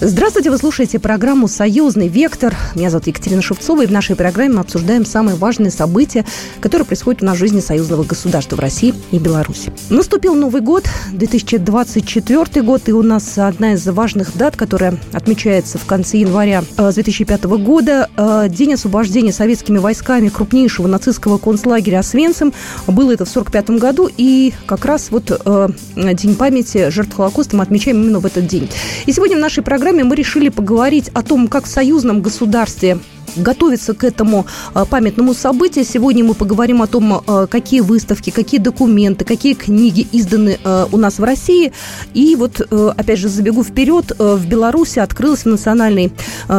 Здравствуйте, 0.00 0.50
вы 0.50 0.58
слушаете 0.58 0.98
программу 0.98 1.46
«Союзный 1.46 2.08
вектор». 2.08 2.54
Меня 2.74 2.90
зовут 2.90 3.06
Екатерина 3.06 3.40
Шевцова, 3.40 3.82
и 3.82 3.86
в 3.86 3.92
нашей 3.92 4.16
программе 4.16 4.54
мы 4.54 4.60
обсуждаем 4.60 5.06
самые 5.06 5.36
важные 5.36 5.70
события, 5.70 6.26
которые 6.60 6.84
происходят 6.84 7.22
у 7.22 7.26
нас 7.26 7.36
в 7.36 7.38
жизни 7.38 7.60
союзного 7.60 8.02
государства 8.02 8.56
в 8.56 8.58
России 8.58 8.92
и 9.12 9.18
Беларуси. 9.20 9.72
Наступил 9.90 10.34
Новый 10.34 10.62
год, 10.62 10.88
2024 11.12 12.62
год, 12.62 12.88
и 12.88 12.92
у 12.92 13.02
нас 13.02 13.38
одна 13.38 13.74
из 13.74 13.86
важных 13.86 14.36
дат, 14.36 14.56
которая 14.56 14.98
отмечается 15.12 15.78
в 15.78 15.86
конце 15.86 16.18
января 16.18 16.64
2005 16.76 17.44
э, 17.44 17.48
года. 17.56 18.10
Э, 18.16 18.48
День 18.50 18.74
освобождения 18.74 19.32
советскими 19.32 19.78
войсками 19.78 20.28
крупнейшего 20.28 20.88
нацистского 20.88 21.38
концлагеря 21.38 22.00
Освенцим. 22.00 22.52
Было 22.88 23.12
это 23.12 23.24
в 23.24 23.30
1945 23.30 23.70
году, 23.80 24.10
и 24.16 24.52
как 24.66 24.84
раз 24.86 25.12
вот 25.12 25.30
э, 25.30 25.68
День 25.94 26.34
памяти 26.34 26.90
жертв 26.90 27.14
Холокоста 27.14 27.56
мы 27.56 27.62
отмечаем 27.62 28.02
именно 28.02 28.18
в 28.18 28.26
этот 28.26 28.48
день. 28.48 28.68
И 29.06 29.12
сегодня 29.12 29.36
в 29.36 29.40
нашей 29.40 29.62
программе 29.62 29.93
программе 29.94 30.10
мы 30.10 30.16
решили 30.16 30.48
поговорить 30.48 31.08
о 31.14 31.22
том, 31.22 31.46
как 31.46 31.66
в 31.66 31.68
союзном 31.68 32.20
государстве 32.20 32.98
готовиться 33.36 33.94
к 33.94 34.04
этому 34.04 34.46
а, 34.74 34.84
памятному 34.84 35.34
событию. 35.34 35.84
Сегодня 35.84 36.24
мы 36.24 36.34
поговорим 36.34 36.82
о 36.82 36.86
том, 36.86 37.22
а, 37.26 37.46
какие 37.46 37.80
выставки, 37.80 38.30
какие 38.30 38.60
документы, 38.60 39.24
какие 39.24 39.54
книги 39.54 40.06
изданы 40.12 40.58
а, 40.64 40.88
у 40.90 40.96
нас 40.96 41.18
в 41.18 41.24
России. 41.24 41.72
И 42.12 42.34
вот, 42.36 42.60
опять 42.60 43.18
же, 43.18 43.28
забегу 43.28 43.62
вперед, 43.62 44.12
в 44.18 44.46
Беларуси 44.48 44.98
открылась 44.98 45.44
в 45.44 45.48
Национальной 45.48 46.12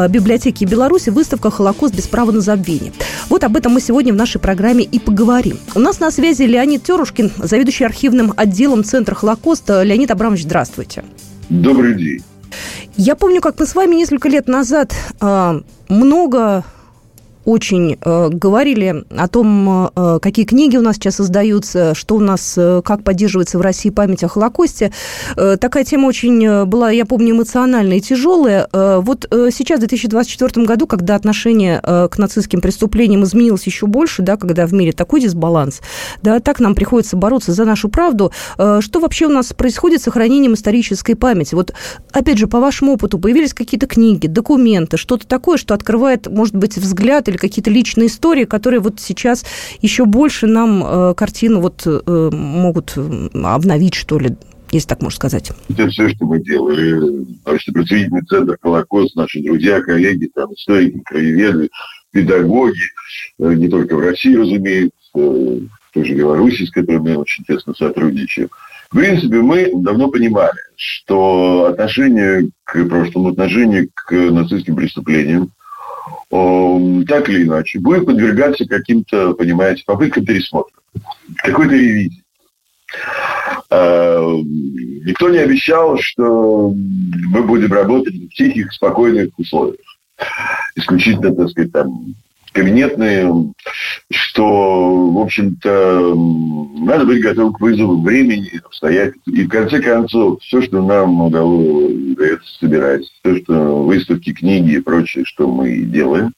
библиотеке 0.10 0.66
Беларуси 0.66 1.10
выставка 1.10 1.52
«Холокост 1.52 1.94
без 1.94 2.08
права 2.08 2.32
на 2.32 2.42
забвение». 2.42 2.94
Вот 3.30 3.44
об 3.44 3.58
этом 3.58 3.74
мы 3.74 3.82
сегодня 3.82 4.14
в 4.14 4.16
нашей 4.16 4.40
программе 4.40 4.84
и 4.84 5.00
поговорим. 5.00 5.58
У 5.76 5.80
нас 5.80 6.00
на 6.00 6.12
связи 6.12 6.44
Леонид 6.44 6.84
Терушкин, 6.84 7.32
заведующий 7.38 7.86
архивным 7.86 8.34
отделом 8.36 8.84
Центра 8.84 9.16
Холокоста. 9.16 9.84
Леонид 9.84 10.12
Абрамович, 10.12 10.44
здравствуйте. 10.44 11.04
Добрый 11.50 11.96
день. 11.96 12.24
Я 12.98 13.16
помню, 13.16 13.42
как 13.42 13.60
мы 13.60 13.66
с 13.66 13.76
вами 13.76 13.96
несколько 13.96 14.30
лет 14.30 14.48
назад 14.48 14.94
э, 15.22 15.62
много 15.90 16.64
очень 17.46 17.98
э, 18.02 18.30
говорили 18.30 19.06
о 19.16 19.28
том, 19.28 19.92
э, 19.96 20.20
какие 20.22 20.46
книги 20.46 20.78
у 20.78 20.82
нас 20.82 20.96
сейчас 20.96 21.22
издаются, 21.22 21.94
что 21.94 22.16
у 22.16 22.20
нас, 22.20 22.56
э, 22.58 22.82
как 22.84 23.04
поддерживается 23.04 23.60
в 23.60 23.62
России 23.62 23.92
память 23.92 24.24
о 24.24 24.28
Холокосте. 24.28 24.92
Такая 25.36 25.84
тема 25.84 26.08
очень 26.08 26.66
была, 26.66 26.90
я 26.90 27.06
помню, 27.06 27.32
эмоциональная 27.36 27.98
и 27.98 28.02
тяжелая. 28.02 28.68
Вот 28.72 29.28
сейчас, 29.30 29.78
в 29.78 29.82
2024 29.82 30.66
году, 30.66 30.88
когда 30.88 31.16
отношение 31.16 31.80
к 31.82 32.18
нацистским 32.18 32.62
преступлениям 32.62 33.24
изменилось 33.24 33.66
еще 33.66 33.86
больше, 33.86 34.22
да, 34.22 34.38
когда 34.38 34.66
в 34.66 34.74
мире 34.74 34.92
такой 34.92 35.22
дисбаланс, 35.22 35.82
да, 36.22 36.40
так 36.40 36.60
нам 36.60 36.76
приходится 36.76 37.16
бороться 37.16 37.54
за 37.54 37.66
нашу 37.66 37.90
правду. 37.90 38.32
Что 38.56 39.00
вообще 39.00 39.28
у 39.28 39.30
нас 39.30 39.54
происходит 39.54 40.02
с 40.02 40.06
сохранением 40.06 40.54
исторической 40.54 41.14
памяти? 41.14 41.56
Вот, 41.56 41.74
опять 42.12 42.38
же, 42.38 42.48
по 42.48 42.60
вашему 42.60 42.94
опыту, 42.94 43.20
появились 43.20 43.54
какие-то 43.54 43.88
книги, 43.88 44.28
документы, 44.28 44.98
что-то 44.98 45.28
такое, 45.28 45.58
что 45.58 45.74
открывает, 45.74 46.28
может 46.28 46.56
быть, 46.56 46.78
взгляд 46.78 47.28
или 47.28 47.35
или 47.36 47.38
какие-то 47.38 47.70
личные 47.70 48.08
истории, 48.08 48.46
которые 48.46 48.80
вот 48.80 49.00
сейчас 49.00 49.46
еще 49.82 50.06
больше 50.06 50.48
нам 50.48 50.84
э, 50.84 51.14
картину 51.16 51.60
вот 51.62 51.84
э, 51.86 52.30
могут 52.32 52.98
обновить, 53.34 53.94
что 53.94 54.20
ли, 54.20 54.36
если 54.72 54.88
так 54.88 55.02
можно 55.02 55.16
сказать. 55.16 55.52
Это 55.70 55.90
все, 55.90 56.10
что 56.10 56.26
мы 56.26 56.42
делали. 56.42 57.26
Научно 57.46 57.74
просветительный 57.74 58.26
центр 58.26 58.58
«Холокост», 58.62 59.16
наши 59.16 59.42
друзья, 59.44 59.82
коллеги, 59.82 60.30
там, 60.34 60.54
историки, 60.54 61.02
краеведы, 61.06 61.70
педагоги, 62.12 62.82
э, 63.40 63.54
не 63.54 63.68
только 63.68 63.96
в 63.96 64.00
России, 64.00 64.36
разумеется, 64.36 64.96
в 65.14 65.68
той 65.94 66.06
же 66.06 66.14
Беларуси, 66.14 66.66
с 66.66 66.72
которой 66.72 67.00
мы 67.00 67.18
очень 67.18 67.44
тесно 67.46 67.74
сотрудничаем. 67.78 68.50
В 68.92 68.98
принципе, 68.98 69.38
мы 69.38 69.72
давно 69.74 70.10
понимали, 70.10 70.60
что 70.78 71.68
отношение 71.72 72.50
к 72.64 72.86
прошлому, 72.86 73.30
отношение 73.30 73.88
к 73.94 74.12
нацистским 74.12 74.76
преступлениям, 74.76 75.52
так 77.08 77.30
или 77.30 77.44
иначе, 77.44 77.80
будет 77.80 78.06
подвергаться 78.06 78.66
каким-то, 78.66 79.34
понимаете, 79.34 79.84
попыткам 79.86 80.26
пересмотра, 80.26 80.80
какой-то 81.38 81.74
ревизии. 81.74 82.24
А, 83.70 84.36
никто 85.06 85.30
не 85.30 85.40
обещал, 85.40 85.98
что 86.00 86.74
мы 86.74 87.44
будем 87.44 87.72
работать 87.72 88.16
в 88.16 88.30
тихих, 88.30 88.74
спокойных 88.74 89.38
условиях. 89.38 89.80
Исключительно, 90.76 91.36
так 91.36 91.50
сказать, 91.50 91.72
там, 91.72 92.16
кабинетные, 92.56 93.54
что, 94.10 95.12
в 95.12 95.20
общем-то, 95.20 96.16
надо 96.80 97.06
быть 97.06 97.22
готовым 97.22 97.54
к 97.54 97.60
вызову 97.60 98.02
времени, 98.02 98.50
обстоятельств. 98.66 99.28
И, 99.28 99.44
в 99.44 99.50
конце 99.50 99.82
концов, 99.82 100.42
все, 100.42 100.62
что 100.62 100.82
нам 100.82 101.22
удается 101.22 102.58
собирать, 102.60 103.04
все, 103.04 103.44
что 103.44 103.84
выставки, 103.84 104.34
книги 104.34 104.76
и 104.76 104.80
прочее, 104.80 105.26
что 105.26 105.52
мы 105.52 105.80
делаем, 105.80 106.32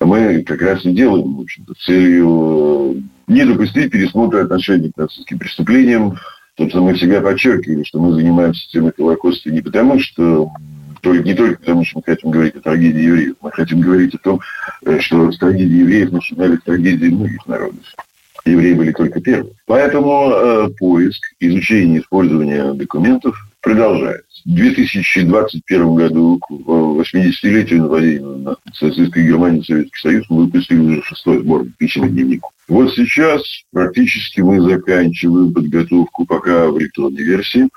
мы 0.00 0.42
как 0.42 0.60
раз 0.60 0.84
и 0.84 0.92
делаем, 0.92 1.34
в 1.36 1.40
общем-то, 1.40 1.72
целью 1.80 3.02
не 3.26 3.44
допустить 3.46 3.90
пересмотра 3.90 4.42
отношений 4.42 4.92
к 4.92 4.98
нацистским 4.98 5.38
преступлениям. 5.38 6.18
Собственно, 6.58 6.84
мы 6.84 6.94
всегда 6.94 7.22
подчеркивали, 7.22 7.82
что 7.84 7.98
мы 7.98 8.12
занимаемся 8.12 8.70
темой 8.70 8.92
Холокоста 8.94 9.50
не 9.50 9.62
потому, 9.62 9.98
что 9.98 10.50
только, 11.02 11.24
не 11.24 11.34
только 11.34 11.58
потому, 11.60 11.84
что 11.84 11.98
мы 11.98 12.02
хотим 12.06 12.30
говорить 12.30 12.56
о 12.56 12.60
трагедии 12.60 13.02
евреев, 13.02 13.34
мы 13.40 13.50
хотим 13.50 13.80
говорить 13.80 14.14
о 14.14 14.18
том, 14.18 14.40
э, 14.86 15.00
что 15.00 15.30
с 15.30 15.38
трагедии 15.38 15.80
евреев 15.80 16.12
начинали 16.12 16.56
трагедии 16.56 17.08
многих 17.08 17.46
народов. 17.46 17.84
Евреи 18.44 18.74
были 18.74 18.92
только 18.92 19.20
первые. 19.20 19.54
Поэтому 19.66 20.30
э, 20.30 20.68
поиск, 20.78 21.20
изучение, 21.40 22.00
использование 22.00 22.72
документов 22.74 23.36
продолжается. 23.60 24.42
В 24.44 24.54
2021 24.54 25.94
году, 25.94 26.38
к 26.38 26.50
80-летию 26.50 27.82
нападения 27.82 28.20
на 28.20 28.56
нацистской 28.64 29.26
Германии 29.26 29.60
и 29.60 29.64
Советский 29.64 30.00
Союз, 30.00 30.26
мы 30.28 30.44
выпустили 30.44 30.78
уже 30.78 31.02
шестой 31.02 31.38
сборник 31.40 31.76
письменных 31.76 32.12
дневников. 32.12 32.50
Вот 32.68 32.92
сейчас 32.94 33.42
практически 33.72 34.40
мы 34.40 34.60
заканчиваем 34.60 35.52
подготовку 35.52 36.26
пока 36.26 36.68
в 36.68 36.78
электронной 36.78 37.22
версии 37.22 37.68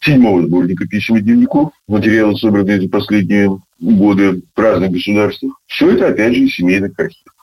седьмого 0.00 0.42
сборника 0.42 0.86
писем 0.86 1.16
и 1.16 1.20
дневников, 1.20 1.72
материалы, 1.86 2.36
собранные 2.36 2.80
за 2.80 2.88
последние 2.88 3.58
годы 3.80 4.42
в 4.54 4.60
разных 4.60 4.92
государствах. 4.92 5.54
Все 5.66 5.90
это, 5.90 6.08
опять 6.08 6.34
же, 6.34 6.48
семейных 6.48 6.98
архивов. 6.98 7.34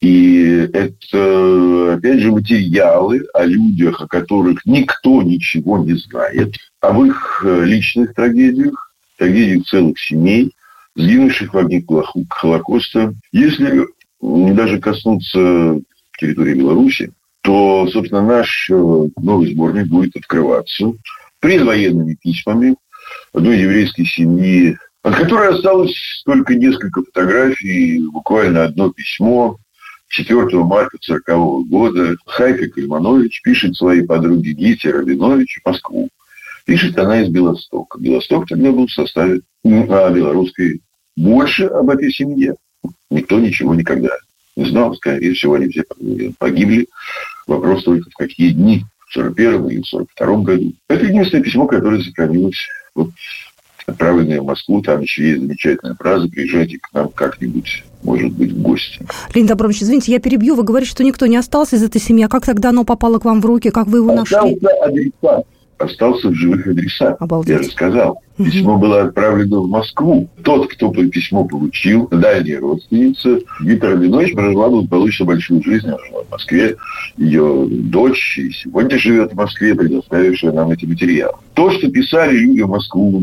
И 0.00 0.68
это, 0.72 1.94
опять 1.94 2.20
же, 2.20 2.30
материалы 2.30 3.24
о 3.34 3.44
людях, 3.44 4.00
о 4.00 4.06
которых 4.06 4.64
никто 4.66 5.22
ничего 5.22 5.78
не 5.78 5.94
знает, 5.94 6.54
об 6.80 7.02
их 7.02 7.42
э, 7.44 7.64
личных 7.64 8.14
трагедиях, 8.14 8.94
трагедиях 9.16 9.64
целых 9.64 9.98
семей, 9.98 10.52
сгинувших 10.94 11.54
в 11.54 11.58
огне 11.58 11.84
Холокоста. 12.28 13.14
Если 13.32 13.86
даже 14.20 14.78
коснуться 14.78 15.80
территории 16.18 16.54
Беларуси, 16.54 17.12
то, 17.46 17.86
собственно, 17.92 18.22
наш 18.22 18.68
э, 18.70 18.74
новый 18.74 19.52
сборник 19.52 19.86
будет 19.86 20.16
открываться 20.16 20.92
предвоенными 21.38 22.16
письмами 22.20 22.74
одной 23.32 23.60
еврейской 23.60 24.04
семьи, 24.04 24.76
от 25.04 25.14
которой 25.14 25.54
осталось 25.54 25.94
только 26.24 26.56
несколько 26.56 27.04
фотографий, 27.04 28.04
буквально 28.08 28.64
одно 28.64 28.90
письмо. 28.90 29.58
4 30.08 30.38
марта 30.64 30.96
1940 30.96 31.68
года 31.68 32.16
Хайка 32.26 32.68
Кальманович 32.68 33.42
пишет 33.44 33.76
своей 33.76 34.02
подруге 34.02 34.50
Гите 34.50 34.90
Рабинович 34.90 35.60
в 35.62 35.68
Москву. 35.68 36.08
Пишет 36.64 36.98
она 36.98 37.22
из 37.22 37.28
Белостока. 37.28 38.00
Белосток 38.00 38.48
тогда 38.48 38.72
был 38.72 38.88
в 38.88 38.92
составе 38.92 39.42
а, 39.64 40.10
белорусской. 40.10 40.80
Больше 41.16 41.66
об 41.66 41.90
этой 41.90 42.10
семье 42.10 42.56
никто 43.08 43.38
ничего 43.38 43.72
никогда 43.72 44.10
не 44.56 44.64
знал. 44.64 44.96
Скорее 44.96 45.32
всего, 45.34 45.54
они 45.54 45.68
все 45.68 45.84
погибли 46.38 46.88
Вопрос 47.46 47.84
только 47.84 48.10
в 48.10 48.14
какие 48.14 48.50
дни, 48.50 48.84
в 49.08 49.12
41 49.12 49.68
или 49.68 49.80
в 49.82 49.86
42 49.86 50.36
году. 50.38 50.72
Это 50.88 51.04
единственное 51.04 51.44
письмо, 51.44 51.66
которое 51.66 52.02
сохранилось. 52.02 52.68
Вот, 52.94 53.10
отправленное 53.86 54.40
в 54.40 54.44
Москву, 54.44 54.82
там 54.82 55.00
еще 55.00 55.28
есть 55.28 55.40
замечательная 55.40 55.94
фраза 55.94 56.28
«Приезжайте 56.28 56.78
к 56.78 56.92
нам 56.92 57.08
как-нибудь, 57.10 57.84
может 58.02 58.32
быть, 58.32 58.52
в 58.52 58.62
гости». 58.62 59.06
Леонид 59.34 59.50
Абрамович, 59.50 59.82
извините, 59.82 60.12
я 60.12 60.18
перебью. 60.18 60.56
Вы 60.56 60.64
говорите, 60.64 60.90
что 60.90 61.04
никто 61.04 61.26
не 61.26 61.36
остался 61.36 61.76
из 61.76 61.82
этой 61.82 62.00
семьи. 62.00 62.24
А 62.24 62.28
как 62.28 62.44
тогда 62.44 62.70
оно 62.70 62.84
попало 62.84 63.18
к 63.18 63.24
вам 63.24 63.40
в 63.40 63.46
руки? 63.46 63.70
Как 63.70 63.86
вы 63.86 63.98
его 63.98 64.12
нашли? 64.12 64.58
Адресат 64.82 65.46
остался 65.78 66.28
в 66.28 66.34
живых 66.34 66.66
адресах. 66.66 67.16
Обалдеть. 67.20 67.56
Я 67.56 67.62
же 67.62 67.70
сказал. 67.70 68.22
Письмо 68.36 68.76
было 68.76 69.02
отправлено 69.02 69.62
в 69.62 69.68
Москву. 69.68 70.28
Тот, 70.42 70.70
кто 70.72 70.90
письмо 70.92 71.44
получил, 71.44 72.06
дальняя 72.08 72.60
родственница, 72.60 73.40
Виктор 73.60 73.92
Рабинович 73.92 74.34
прожила 74.34 74.68
благополучно 74.68 75.24
большую 75.24 75.62
жизнь. 75.62 75.86
Она 75.86 75.96
жила 76.06 76.22
в 76.24 76.30
Москве. 76.30 76.76
Ее 77.16 77.66
дочь 77.68 78.38
и 78.38 78.50
сегодня 78.50 78.98
живет 78.98 79.32
в 79.32 79.36
Москве, 79.36 79.74
предоставившая 79.74 80.52
нам 80.52 80.70
эти 80.70 80.84
материалы. 80.84 81.38
То, 81.54 81.70
что 81.70 81.90
писали 81.90 82.36
люди 82.36 82.60
в 82.60 82.68
Москву, 82.68 83.22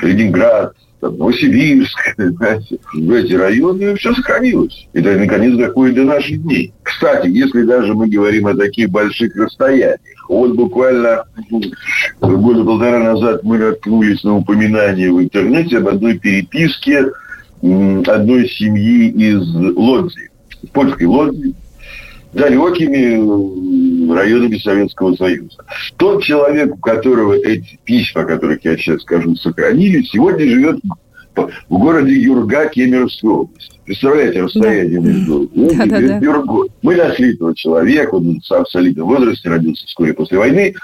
Ленинград, 0.00 0.74
там, 1.02 1.18
Новосибирск, 1.18 1.98
знаете, 2.16 2.78
в 2.94 3.12
эти 3.12 3.32
районы, 3.32 3.96
все 3.96 4.14
сохранилось. 4.14 4.86
И, 4.92 5.00
наконец, 5.00 5.58
доходит 5.58 5.96
до 5.96 6.04
наших 6.04 6.40
дней. 6.40 6.72
Кстати, 6.84 7.26
если 7.26 7.64
даже 7.64 7.92
мы 7.92 8.08
говорим 8.08 8.46
о 8.46 8.54
таких 8.54 8.88
больших 8.88 9.34
расстояниях, 9.34 9.98
Вот 10.28 10.54
буквально 10.54 11.24
года 12.20 12.64
полтора 12.64 13.00
назад 13.00 13.42
мы 13.42 13.58
наткнулись 13.58 14.22
на 14.22 14.36
упоминание 14.36 15.12
в 15.12 15.20
интернете 15.20 15.78
об 15.78 15.88
одной 15.88 16.18
переписке 16.18 17.06
одной 17.60 18.48
семьи 18.48 19.08
из 19.08 19.42
Лодзи, 19.54 20.30
польской 20.72 21.06
Лодзи, 21.06 21.54
далекими 22.32 23.81
районами 24.10 24.56
Советского 24.58 25.14
Союза. 25.14 25.56
Тот 25.96 26.22
человек, 26.22 26.74
у 26.74 26.78
которого 26.78 27.34
эти 27.34 27.78
письма, 27.84 28.22
о 28.22 28.24
которых 28.24 28.64
я 28.64 28.76
сейчас 28.76 29.02
скажу, 29.02 29.34
сохранились, 29.36 30.10
сегодня 30.10 30.46
живет 30.46 30.80
в 31.34 31.78
городе 31.78 32.12
Юрга 32.12 32.68
Кемеровской 32.68 33.30
области. 33.30 33.80
Представляете 33.86 34.42
расстояние 34.42 35.00
да. 35.00 35.08
между 35.08 35.50
да, 35.54 35.86
да, 35.86 36.00
да. 36.00 36.18
Юргой. 36.18 36.68
Мы 36.82 36.96
нашли 36.96 37.34
этого 37.34 37.54
человека, 37.54 38.14
он 38.14 38.40
в 38.40 38.64
солидном 38.70 39.08
возрасте, 39.08 39.48
родился 39.48 39.86
вскоре 39.86 40.12
после 40.12 40.38
войны. 40.38 40.74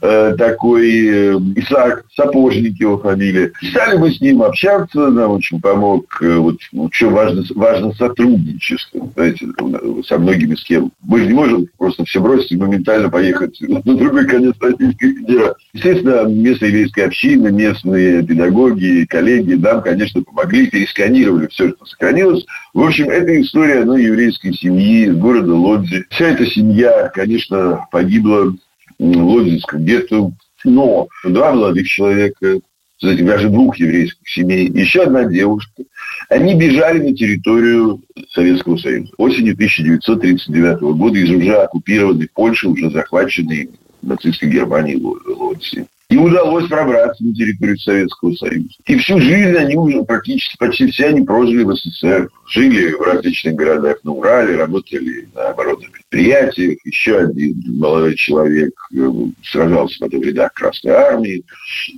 Э, 0.00 0.34
такой 0.36 1.06
э, 1.06 1.38
Исаак 1.56 2.04
Сапожник 2.14 2.78
его 2.78 2.98
фамилия. 2.98 3.52
Стали 3.70 3.98
мы 3.98 4.10
с 4.10 4.20
ним 4.20 4.42
общаться, 4.42 5.08
нам 5.08 5.32
очень 5.32 5.60
помог, 5.60 6.04
э, 6.20 6.36
вот, 6.36 6.58
что 6.92 7.10
важно, 7.10 7.42
важно 7.54 7.92
сотрудничество, 7.94 9.08
знаете, 9.14 9.46
со 10.06 10.18
многими 10.18 10.54
с 10.54 10.64
кем. 10.64 10.92
Мы 11.02 11.20
же 11.20 11.26
не 11.26 11.34
можем 11.34 11.66
просто 11.78 12.04
все 12.04 12.20
бросить 12.20 12.52
и 12.52 12.56
моментально 12.56 13.10
поехать 13.10 13.56
на 13.60 13.80
другой 13.82 14.26
конец 14.26 14.54
Российской 14.60 15.14
Федерации. 15.14 15.62
Естественно, 15.72 16.28
местная 16.28 16.68
еврейская 16.68 17.04
община, 17.04 17.48
местные 17.48 18.22
педагоги, 18.22 19.06
коллеги 19.08 19.54
нам, 19.54 19.82
конечно, 19.82 20.22
помогли, 20.22 20.68
пересканировали 20.68 21.48
все, 21.48 21.70
что 21.70 21.86
сохранилось. 21.86 22.44
В 22.74 22.82
общем, 22.82 23.08
это 23.10 23.40
история 23.40 23.80
одной 23.80 24.04
еврейской 24.04 24.52
семьи 24.52 25.06
из 25.06 25.16
города 25.16 25.54
Лодзи. 25.54 26.06
Вся 26.10 26.28
эта 26.28 26.46
семья, 26.46 27.10
конечно, 27.14 27.86
погибла 27.90 28.54
Лодзинска 29.02 29.78
где-то, 29.78 30.32
но 30.64 31.08
два 31.24 31.52
молодых 31.52 31.88
человека, 31.88 32.60
кстати, 32.96 33.22
даже 33.22 33.48
двух 33.48 33.76
еврейских 33.78 34.28
семей, 34.28 34.68
еще 34.68 35.02
одна 35.02 35.24
девушка, 35.24 35.82
они 36.28 36.54
бежали 36.54 37.10
на 37.10 37.14
территорию 37.14 38.00
Советского 38.30 38.76
Союза 38.76 39.10
осенью 39.16 39.54
1939 39.54 40.80
года 40.96 41.18
из 41.18 41.30
уже 41.30 41.54
оккупированной 41.56 42.28
Польши, 42.32 42.68
уже 42.68 42.90
захваченной 42.90 43.70
нацистской 44.02 44.48
Германией 44.48 45.02
Лодзи. 45.02 45.86
И 46.12 46.16
удалось 46.18 46.68
пробраться 46.68 47.24
на 47.24 47.32
территорию 47.32 47.78
Советского 47.78 48.34
Союза. 48.34 48.68
И 48.84 48.96
всю 48.98 49.18
жизнь 49.18 49.56
они 49.56 49.76
уже 49.76 50.02
практически, 50.02 50.58
почти 50.58 50.90
все 50.90 51.06
они 51.06 51.22
прожили 51.22 51.62
в 51.62 51.74
СССР. 51.74 52.28
Жили 52.50 52.92
в 52.92 53.00
различных 53.00 53.54
городах 53.54 53.96
на 54.04 54.12
Урале, 54.12 54.56
работали 54.56 55.26
на 55.34 55.48
оборонных 55.48 55.90
предприятиях. 55.90 56.76
Еще 56.84 57.16
один 57.16 57.54
молодой 57.78 58.14
человек 58.16 58.74
э, 58.94 59.10
сражался 59.42 60.00
потом 60.00 60.20
в 60.20 60.24
рядах 60.24 60.52
Красной 60.52 60.92
Армии. 60.92 61.44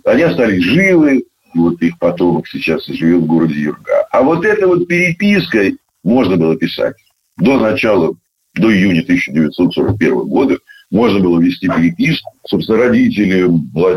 Они 0.05 0.23
остались 0.23 0.63
живы. 0.63 1.25
Вот 1.53 1.83
их 1.83 1.99
потомок 1.99 2.47
сейчас 2.47 2.87
живет 2.87 3.23
в 3.23 3.27
городе 3.27 3.55
Юрга. 3.55 4.07
А 4.13 4.23
вот 4.23 4.45
эта 4.45 4.69
вот 4.69 4.87
переписка 4.87 5.73
можно 6.05 6.37
было 6.37 6.55
писать 6.57 6.95
до 7.37 7.59
начала, 7.59 8.15
до 8.55 8.73
июня 8.73 9.01
1941 9.01 10.15
года 10.29 10.57
можно 10.95 11.19
было 11.19 11.41
вести 11.41 11.67
переписку. 11.67 12.31
Собственно, 12.47 12.79
родители, 12.79 13.45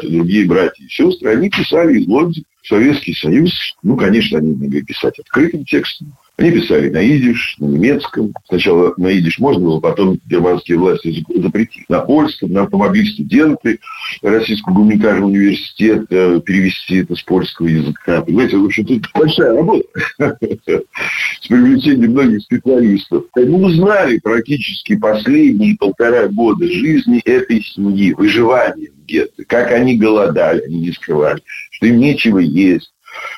другие 0.10 0.48
братья 0.48 0.84
и 0.84 0.90
сестры, 0.90 1.30
они 1.30 1.50
писали 1.50 2.00
из 2.00 2.08
Лодзи 2.08 2.44
в 2.64 2.68
Советский 2.68 3.14
Союз. 3.14 3.52
Ну, 3.84 3.96
конечно, 3.96 4.40
они 4.40 4.56
могли 4.56 4.82
писать 4.82 5.20
открытым 5.20 5.64
текстом. 5.64 6.14
Они 6.38 6.52
писали 6.52 6.90
на 6.90 7.02
идиш, 7.02 7.56
на 7.58 7.66
немецком. 7.66 8.32
Сначала 8.48 8.94
на 8.98 9.08
идиш 9.08 9.40
можно 9.40 9.66
было, 9.66 9.80
потом 9.80 10.20
германские 10.28 10.78
власти 10.78 11.26
запретили. 11.36 11.86
На 11.90 12.02
польском 12.02 12.52
нам 12.52 12.68
помогли 12.68 13.06
студенты 13.12 13.80
Российского 14.22 14.76
гуманитарного 14.76 15.30
университета 15.30 16.40
перевести 16.42 16.98
это 16.98 17.16
с 17.16 17.24
польского 17.24 17.66
языка. 17.66 18.22
Понимаете, 18.22 18.58
в 18.58 18.66
общем, 18.66 18.86
тут 18.86 19.10
большая 19.16 19.56
работа 19.56 19.88
с 20.20 21.48
привлечением 21.48 22.12
многих 22.12 22.44
специалистов. 22.44 23.24
Мы 23.36 23.66
узнали 23.66 24.20
практически 24.20 24.96
последние 24.96 25.76
полтора 25.76 26.28
года 26.28 26.68
жизни 26.68 27.20
этой 27.26 27.64
семьи, 27.64 28.14
выживания 28.14 28.90
в 28.92 29.06
гетто, 29.08 29.44
как 29.46 29.72
они 29.72 29.98
голодали, 29.98 30.62
они 30.68 30.82
не 30.82 30.92
скрывали, 30.92 31.42
что 31.72 31.88
им 31.88 31.98
нечего 31.98 32.38
есть, 32.38 32.92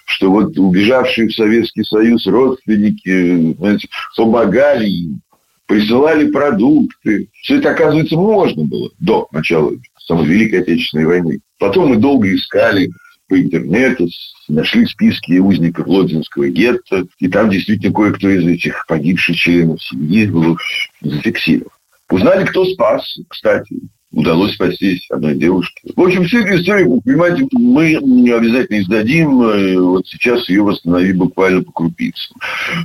что 0.06 0.32
вот 0.32 0.58
убежавшие 0.58 1.30
в 1.30 1.34
Советский 1.34 1.84
Союз 1.84 2.26
родственники 2.28 3.54
знаете, 3.58 3.88
помогали 4.16 4.88
им, 4.88 5.22
присылали 5.66 6.32
продукты. 6.32 7.30
Все 7.42 7.58
это, 7.58 7.72
оказывается, 7.72 8.16
можно 8.16 8.64
было 8.64 8.90
до 9.00 9.28
начала 9.32 9.72
самой 10.00 10.26
Великой 10.26 10.62
Отечественной 10.62 11.06
войны. 11.06 11.40
Потом 11.60 11.90
мы 11.90 11.98
долго 11.98 12.34
искали 12.34 12.90
по 13.28 13.40
интернету, 13.40 14.08
нашли 14.48 14.86
списки 14.88 15.38
узников 15.38 15.86
Лодзинского 15.86 16.50
гетто, 16.50 17.06
и 17.20 17.28
там 17.28 17.52
действительно 17.52 17.94
кое-кто 17.94 18.30
из 18.30 18.46
этих 18.48 18.86
погибших 18.88 19.36
членов 19.36 19.82
семьи 19.84 20.26
был 20.26 20.58
зафиксирован. 21.02 21.72
Узнали, 22.10 22.46
кто 22.46 22.66
спас, 22.66 23.20
кстати 23.28 23.76
удалось 24.12 24.54
спастись 24.54 25.06
одной 25.10 25.36
девушке. 25.36 25.82
В 25.96 26.02
общем, 26.02 26.24
всю 26.26 26.40
эту 26.40 26.62
историю, 26.62 27.02
понимаете, 27.02 27.48
мы 27.52 27.96
обязательно 27.96 28.82
издадим. 28.82 29.42
Э, 29.42 29.80
вот 29.80 30.08
сейчас 30.08 30.50
ее 30.50 30.64
восстановить 30.64 31.18
буквально 31.18 31.62
по 31.62 31.72
крупицам. 31.72 32.36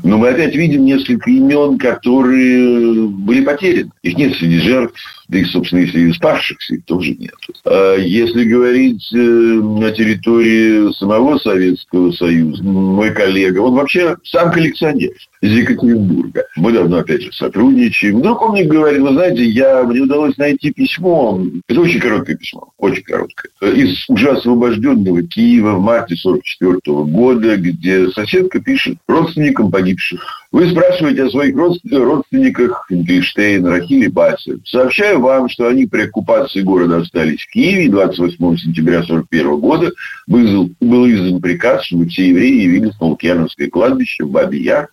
Но 0.02 0.18
мы 0.18 0.28
опять 0.28 0.54
видим 0.54 0.84
несколько 0.84 1.30
имен, 1.30 1.78
которые 1.78 3.08
были 3.08 3.44
потеряны. 3.44 3.90
Их 4.02 4.16
нет 4.16 4.36
среди 4.36 4.58
жертв, 4.58 5.23
да 5.34 5.40
и, 5.40 5.44
собственно, 5.46 5.80
если 5.80 6.12
спасшихся, 6.12 6.76
их 6.76 6.84
тоже 6.84 7.16
нет. 7.18 7.34
А 7.64 7.96
если 7.96 8.44
говорить 8.44 9.12
э, 9.12 9.16
на 9.16 9.90
территории 9.90 10.92
самого 10.92 11.38
Советского 11.38 12.12
Союза, 12.12 12.62
мой 12.62 13.10
коллега, 13.10 13.58
он 13.58 13.74
вообще 13.74 14.16
сам 14.22 14.52
коллекционер 14.52 15.10
из 15.40 15.58
Екатеринбурга. 15.58 16.44
Мы 16.54 16.72
давно, 16.72 16.98
опять 16.98 17.22
же, 17.22 17.32
сотрудничаем. 17.32 18.20
Вдруг 18.20 18.42
он 18.42 18.52
мне 18.52 18.64
говорит, 18.64 19.02
вы 19.02 19.08
знаете, 19.08 19.44
я, 19.44 19.82
мне 19.82 20.02
удалось 20.02 20.36
найти 20.36 20.70
письмо, 20.70 21.44
это 21.68 21.80
очень 21.80 21.98
короткое 21.98 22.36
письмо, 22.36 22.68
очень 22.78 23.02
короткое, 23.02 23.50
из 23.60 24.08
уже 24.08 24.30
освобожденного 24.30 25.24
Киева 25.24 25.72
в 25.72 25.80
марте 25.80 26.14
44 26.14 26.78
года, 26.84 27.56
где 27.56 28.08
соседка 28.10 28.60
пишет 28.60 28.98
родственникам 29.08 29.72
погибших. 29.72 30.43
Вы 30.54 30.70
спрашиваете 30.70 31.24
о 31.24 31.30
своих 31.30 31.56
родственниках 31.56 32.86
Финкельштейна, 32.88 33.70
Рахиле 33.70 34.08
Басе. 34.08 34.58
Сообщаю 34.64 35.20
вам, 35.20 35.48
что 35.48 35.66
они 35.66 35.86
при 35.86 36.02
оккупации 36.02 36.60
города 36.60 36.98
остались 36.98 37.40
в 37.40 37.50
Киеве. 37.50 37.90
28 37.90 38.56
сентября 38.58 39.02
41 39.02 39.58
года 39.58 39.90
был, 40.28 40.70
издан 40.80 41.40
приказ, 41.40 41.86
чтобы 41.86 42.06
все 42.06 42.28
евреи 42.28 42.62
явились 42.62 43.00
на 43.00 43.08
Лукьяновское 43.08 43.68
кладбище 43.68 44.22
в 44.22 44.30
Бабе-Яр 44.30 44.90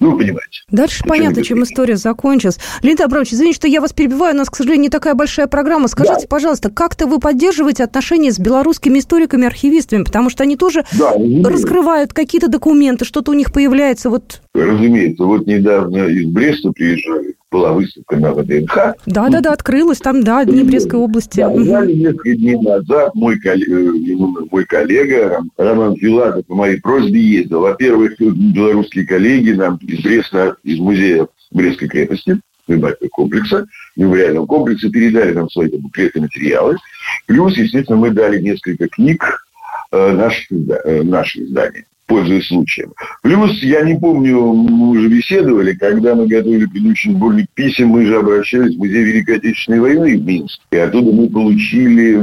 ну, 0.00 0.12
вы 0.12 0.18
понимаете. 0.18 0.62
Дальше 0.70 0.98
Причем 1.00 1.08
понятно, 1.10 1.44
чем 1.44 1.62
история 1.62 1.96
закончилась. 1.96 2.58
Леонид 2.82 3.00
Абрамович, 3.00 3.34
извините, 3.34 3.56
что 3.56 3.68
я 3.68 3.80
вас 3.80 3.92
перебиваю, 3.92 4.34
у 4.34 4.38
нас, 4.38 4.50
к 4.50 4.56
сожалению, 4.56 4.84
не 4.84 4.88
такая 4.88 5.14
большая 5.14 5.46
программа. 5.46 5.88
Скажите, 5.88 6.22
да. 6.22 6.26
пожалуйста, 6.28 6.70
как-то 6.70 7.06
вы 7.06 7.18
поддерживаете 7.18 7.84
отношения 7.84 8.32
с 8.32 8.38
белорусскими 8.38 8.98
историками, 8.98 9.46
архивистами, 9.46 10.04
потому 10.04 10.30
что 10.30 10.42
они 10.42 10.56
тоже 10.56 10.84
да, 10.92 11.12
раскрывают 11.44 12.12
какие-то 12.12 12.48
документы, 12.48 13.04
что-то 13.04 13.30
у 13.30 13.34
них 13.34 13.52
появляется. 13.52 14.10
Вот... 14.10 14.40
Разумеется, 14.54 15.24
вот 15.24 15.46
недавно 15.46 16.06
из 16.06 16.26
Бреста 16.26 16.72
приезжали 16.72 17.34
была 17.54 17.72
выставка 17.72 18.16
на 18.16 18.32
ВДНХ. 18.32 18.76
Да, 19.06 19.28
да, 19.28 19.40
да, 19.40 19.52
открылась 19.52 19.98
там, 19.98 20.24
да, 20.24 20.44
Днепрской 20.44 20.98
области. 20.98 21.38
Да, 21.38 21.86
несколько 21.86 22.34
дней 22.34 22.56
назад 22.56 23.14
мой 23.14 23.38
коллега, 23.38 23.76
э, 23.76 24.46
мой 24.50 24.64
коллега 24.64 25.40
Роман 25.56 25.94
Филатов 25.94 26.44
по 26.46 26.56
моей 26.56 26.80
просьбе 26.80 27.20
ездил. 27.20 27.60
Во-первых, 27.60 28.18
белорусские 28.18 29.06
коллеги 29.06 29.52
нам 29.52 29.76
из 29.76 30.02
Бреста, 30.02 30.56
из 30.64 30.80
музея 30.80 31.28
Брестской 31.52 31.86
крепости, 31.86 32.40
мемориального 32.66 33.08
комплекса, 33.12 33.66
мемориального 33.94 34.46
комплекса 34.46 34.90
передали 34.90 35.32
нам 35.32 35.48
свои 35.48 35.68
буклеты 35.68 36.20
материалы. 36.20 36.76
Плюс, 37.26 37.56
естественно, 37.56 37.98
мы 37.98 38.10
дали 38.10 38.40
несколько 38.40 38.88
книг 38.88 39.46
э, 39.92 40.12
наших, 40.12 40.50
э, 40.50 41.02
наших 41.04 41.42
изданий 41.42 41.84
пользуясь 42.06 42.48
случаем. 42.48 42.92
Плюс, 43.22 43.62
я 43.62 43.82
не 43.82 43.98
помню, 43.98 44.40
мы 44.40 44.90
уже 44.90 45.08
беседовали, 45.08 45.72
когда 45.72 46.14
мы 46.14 46.26
готовили 46.26 46.66
предыдущий 46.66 47.12
сборник 47.12 47.46
писем, 47.54 47.88
мы 47.88 48.06
же 48.06 48.16
обращались 48.16 48.76
в 48.76 48.78
Музей 48.78 49.04
Великой 49.04 49.36
Отечественной 49.36 49.80
войны 49.80 50.18
в 50.18 50.24
Минск. 50.24 50.60
И 50.70 50.76
оттуда 50.76 51.12
мы 51.12 51.28
получили 51.28 52.14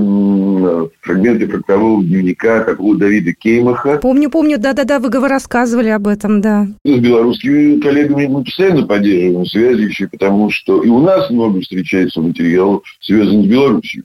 фрагменты 1.02 1.48
фронтового 1.48 2.04
дневника 2.04 2.64
такого 2.64 2.98
Давида 2.98 3.34
Кеймаха. 3.34 3.98
Помню, 3.98 4.30
помню, 4.30 4.58
да-да-да, 4.58 5.00
вы 5.00 5.28
рассказывали 5.28 5.90
об 5.90 6.08
этом, 6.08 6.42
да. 6.42 6.68
С 6.84 7.00
белорусскими 7.00 7.80
коллегами 7.80 8.28
мы 8.28 8.44
постоянно 8.44 8.86
поддерживаем 8.86 9.46
связи 9.46 9.82
еще, 9.84 10.08
потому 10.08 10.50
что 10.50 10.84
и 10.84 10.90
у 10.90 11.00
нас 11.00 11.30
много 11.30 11.62
встречается 11.62 12.22
материалов, 12.22 12.84
связанных 13.00 13.46
с 13.46 13.50
Беларусью 13.50 14.04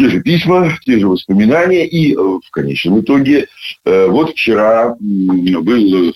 те 0.00 0.08
же 0.08 0.22
письма, 0.22 0.78
те 0.86 0.98
же 0.98 1.08
воспоминания. 1.08 1.86
И 1.86 2.14
э, 2.14 2.16
в 2.16 2.50
конечном 2.50 3.00
итоге, 3.00 3.48
э, 3.84 4.06
вот 4.06 4.30
вчера 4.30 4.96
был 4.98 6.10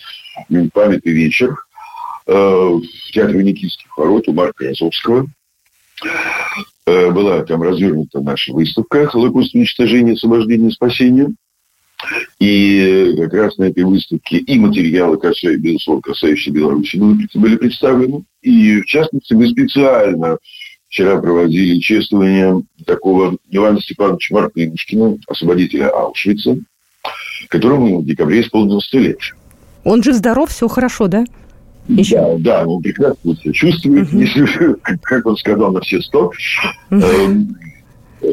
э, 0.49 0.69
памятный 0.73 1.11
вечер 1.11 1.55
в 2.27 2.81
Театре 3.13 3.43
Никитских 3.43 3.95
ворот 3.95 4.27
у 4.27 4.33
Марка 4.33 4.65
Язовского. 4.65 5.27
была 6.87 7.43
там 7.43 7.61
развернута 7.61 8.19
наша 8.19 8.51
выставка 8.51 9.05
«Холокост 9.05 9.53
уничтожения, 9.53 10.13
освобождения, 10.13 10.71
спасения». 10.71 11.27
И 12.39 13.13
как 13.15 13.33
раз 13.33 13.57
на 13.57 13.65
этой 13.65 13.83
выставке 13.83 14.37
и 14.37 14.57
материалы, 14.57 15.19
безусловно, 15.57 16.01
касающиеся 16.01 16.49
Беларуси, 16.49 16.97
были 16.97 17.57
представлены. 17.57 18.23
И, 18.41 18.81
в 18.81 18.85
частности, 18.85 19.33
мы 19.33 19.47
специально 19.47 20.39
вчера 20.95 21.19
проводили 21.19 21.77
чествование 21.79 22.63
такого 22.85 23.35
Ивана 23.51 23.81
Степановича 23.81 24.33
Мартынушкина, 24.33 25.17
освободителя 25.27 25.89
Аушвица, 25.89 26.55
которому 27.49 27.99
в 27.99 28.05
декабре 28.05 28.39
исполнилось 28.39 28.85
100 28.85 28.99
лет. 28.99 29.17
Он 29.83 30.01
жив-здоров, 30.01 30.49
все 30.49 30.69
хорошо, 30.69 31.07
да? 31.07 31.25
Еще? 31.89 32.15
Да, 32.15 32.37
да, 32.61 32.65
он 32.65 32.81
прекрасно 32.81 33.35
себя 33.35 33.51
чувствует, 33.51 34.07
угу. 34.07 34.19
если, 34.19 34.75
как 35.01 35.25
он 35.25 35.35
сказал, 35.35 35.73
на 35.73 35.81
все 35.81 36.01
сто. 36.01 36.31
Угу. 36.89 37.01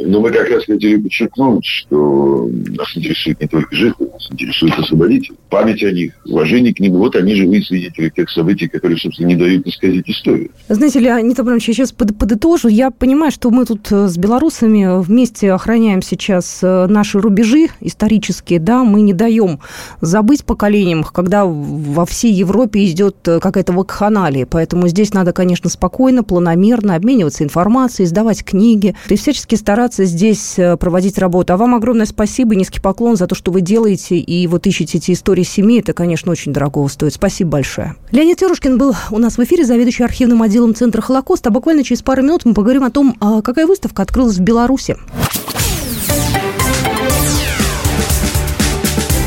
Но 0.06 0.20
мы 0.20 0.30
как 0.30 0.48
раз 0.48 0.64
хотели 0.64 0.96
подчеркнуть, 0.96 1.64
что 1.64 2.48
нас 2.50 2.96
интересует 2.96 3.40
не 3.40 3.48
только 3.48 3.74
жертвы, 3.74 4.08
нас 4.12 4.28
интересует 4.30 4.78
освободитель. 4.78 5.34
Память 5.50 5.82
о 5.82 5.90
них, 5.90 6.12
уважение 6.24 6.74
к 6.74 6.80
ним. 6.80 6.94
Вот 6.94 7.14
они 7.16 7.34
живые 7.34 7.62
свидетели 7.62 8.08
тех 8.10 8.30
событий, 8.30 8.68
которые, 8.68 8.98
собственно, 8.98 9.28
не 9.28 9.36
дают 9.36 9.66
исказить 9.66 10.08
историю. 10.08 10.50
Знаете, 10.68 11.00
Леонид 11.00 11.38
Абрамович, 11.38 11.68
я 11.68 11.74
сейчас 11.74 11.92
подытожу. 11.92 12.68
Я 12.68 12.90
понимаю, 12.90 13.30
что 13.30 13.50
мы 13.50 13.64
тут 13.64 13.90
э, 13.92 14.08
с 14.08 14.16
белорусами 14.16 15.02
вместе 15.02 15.52
охраняем 15.52 16.02
сейчас 16.02 16.60
э, 16.62 16.86
наши 16.88 17.18
рубежи 17.18 17.68
исторические, 17.80 18.58
да, 18.58 18.84
мы 18.84 19.02
не 19.02 19.12
даем 19.12 19.60
забыть 20.00 20.44
поколениям, 20.44 21.04
когда 21.04 21.44
во 21.44 22.06
всей 22.06 22.32
Европе 22.32 22.84
идет 22.86 23.16
э, 23.26 23.40
какая-то 23.40 23.72
вакханалия. 23.72 24.46
Поэтому 24.46 24.88
здесь 24.88 25.12
надо, 25.12 25.32
конечно, 25.32 25.68
спокойно, 25.68 26.24
планомерно 26.24 26.94
обмениваться 26.94 27.44
информацией, 27.44 28.06
издавать 28.06 28.44
книги 28.44 28.94
и 29.08 29.16
всячески 29.16 29.54
стараться 29.54 29.81
стараться 29.82 30.04
здесь 30.04 30.60
э, 30.60 30.76
проводить 30.76 31.18
работу. 31.18 31.52
А 31.52 31.56
вам 31.56 31.74
огромное 31.74 32.06
спасибо, 32.06 32.54
низкий 32.54 32.80
поклон 32.80 33.16
за 33.16 33.26
то, 33.26 33.34
что 33.34 33.50
вы 33.50 33.62
делаете, 33.62 34.16
и 34.16 34.46
вот 34.46 34.64
ищете 34.64 34.98
эти 34.98 35.10
истории 35.10 35.42
семьи. 35.42 35.80
Это, 35.80 35.92
конечно, 35.92 36.30
очень 36.30 36.52
дорого 36.52 36.86
стоит. 36.88 37.14
Спасибо 37.14 37.50
большое. 37.50 37.96
Леонид 38.12 38.38
Терушкин 38.38 38.78
был 38.78 38.94
у 39.10 39.18
нас 39.18 39.38
в 39.38 39.42
эфире, 39.42 39.64
заведующий 39.64 40.04
архивным 40.04 40.40
отделом 40.42 40.76
Центра 40.76 41.02
Холокоста. 41.02 41.50
Буквально 41.50 41.82
через 41.82 42.00
пару 42.02 42.22
минут 42.22 42.44
мы 42.44 42.54
поговорим 42.54 42.84
о 42.84 42.90
том, 42.90 43.16
а 43.18 43.42
какая 43.42 43.66
выставка 43.66 44.02
открылась 44.02 44.36
в 44.36 44.40
Беларуси. 44.40 44.96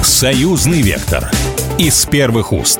Союзный 0.02 0.82
вектор 0.82 1.30
из 1.78 2.06
первых 2.06 2.54
уст. 2.54 2.80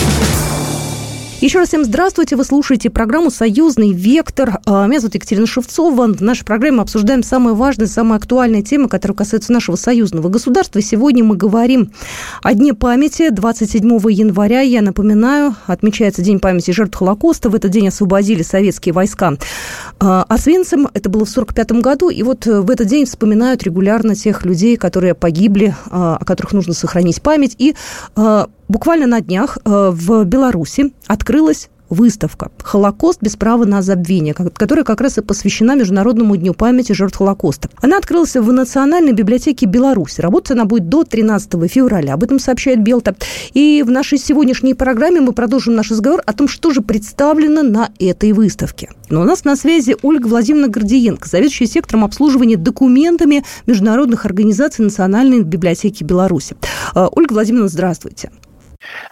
Еще 1.41 1.57
раз 1.57 1.69
всем 1.69 1.83
здравствуйте. 1.83 2.35
Вы 2.35 2.43
слушаете 2.43 2.91
программу 2.91 3.31
«Союзный 3.31 3.93
вектор». 3.93 4.59
А, 4.67 4.85
меня 4.85 4.99
зовут 4.99 5.15
Екатерина 5.15 5.47
Шевцова. 5.47 6.05
В 6.13 6.21
нашей 6.21 6.45
программе 6.45 6.77
мы 6.77 6.83
обсуждаем 6.83 7.23
самые 7.23 7.55
важные, 7.55 7.87
самые 7.87 8.17
актуальные 8.17 8.61
темы, 8.61 8.87
которые 8.87 9.17
касаются 9.17 9.51
нашего 9.51 9.75
союзного 9.75 10.29
государства. 10.29 10.79
сегодня 10.83 11.23
мы 11.23 11.35
говорим 11.35 11.93
о 12.43 12.53
Дне 12.53 12.75
памяти. 12.75 13.31
27 13.31 13.89
января, 14.11 14.61
я 14.61 14.83
напоминаю, 14.83 15.55
отмечается 15.65 16.21
День 16.21 16.39
памяти 16.39 16.69
жертв 16.69 16.95
Холокоста. 16.95 17.49
В 17.49 17.55
этот 17.55 17.71
день 17.71 17.87
освободили 17.87 18.43
советские 18.43 18.93
войска 18.93 19.33
а, 19.99 20.23
Освенцим. 20.29 20.89
Это 20.93 21.09
было 21.09 21.25
в 21.25 21.31
1945 21.31 21.71
году. 21.81 22.09
И 22.11 22.21
вот 22.21 22.45
в 22.45 22.69
этот 22.69 22.85
день 22.85 23.05
вспоминают 23.05 23.63
регулярно 23.63 24.13
тех 24.13 24.45
людей, 24.45 24.77
которые 24.77 25.15
погибли, 25.15 25.75
а, 25.89 26.17
о 26.17 26.23
которых 26.23 26.53
нужно 26.53 26.75
сохранить 26.75 27.19
память. 27.23 27.55
И 27.57 27.73
Буквально 28.71 29.05
на 29.05 29.19
днях 29.19 29.57
э, 29.65 29.89
в 29.91 30.23
Беларуси 30.23 30.93
открылась 31.05 31.67
выставка 31.89 32.51
«Холокост 32.63 33.21
без 33.21 33.35
права 33.35 33.65
на 33.65 33.81
забвение», 33.81 34.33
которая 34.33 34.85
как 34.85 35.01
раз 35.01 35.17
и 35.17 35.21
посвящена 35.21 35.75
Международному 35.75 36.37
дню 36.37 36.53
памяти 36.53 36.93
жертв 36.93 37.17
Холокоста. 37.17 37.67
Она 37.81 37.97
открылась 37.97 38.33
в 38.33 38.49
Национальной 38.49 39.11
библиотеке 39.11 39.65
Беларуси. 39.65 40.21
Работать 40.21 40.51
она 40.51 40.63
будет 40.63 40.87
до 40.87 41.03
13 41.03 41.69
февраля. 41.69 42.13
Об 42.13 42.23
этом 42.23 42.39
сообщает 42.39 42.81
Белта. 42.81 43.13
И 43.53 43.83
в 43.85 43.91
нашей 43.91 44.17
сегодняшней 44.17 44.73
программе 44.73 45.19
мы 45.19 45.33
продолжим 45.33 45.75
наш 45.75 45.91
разговор 45.91 46.21
о 46.25 46.31
том, 46.31 46.47
что 46.47 46.71
же 46.71 46.79
представлено 46.79 47.63
на 47.63 47.89
этой 47.99 48.31
выставке. 48.31 48.89
Но 49.09 49.19
у 49.19 49.25
нас 49.25 49.43
на 49.43 49.57
связи 49.57 49.97
Ольга 50.01 50.27
Владимировна 50.27 50.69
Гордиенко, 50.69 51.27
заведующая 51.27 51.67
сектором 51.67 52.05
обслуживания 52.05 52.55
документами 52.55 53.43
международных 53.65 54.25
организаций 54.25 54.85
Национальной 54.85 55.41
библиотеки 55.41 56.05
Беларуси. 56.05 56.55
Э, 56.95 57.09
Ольга 57.11 57.33
Владимировна, 57.33 57.67
здравствуйте. 57.67 58.31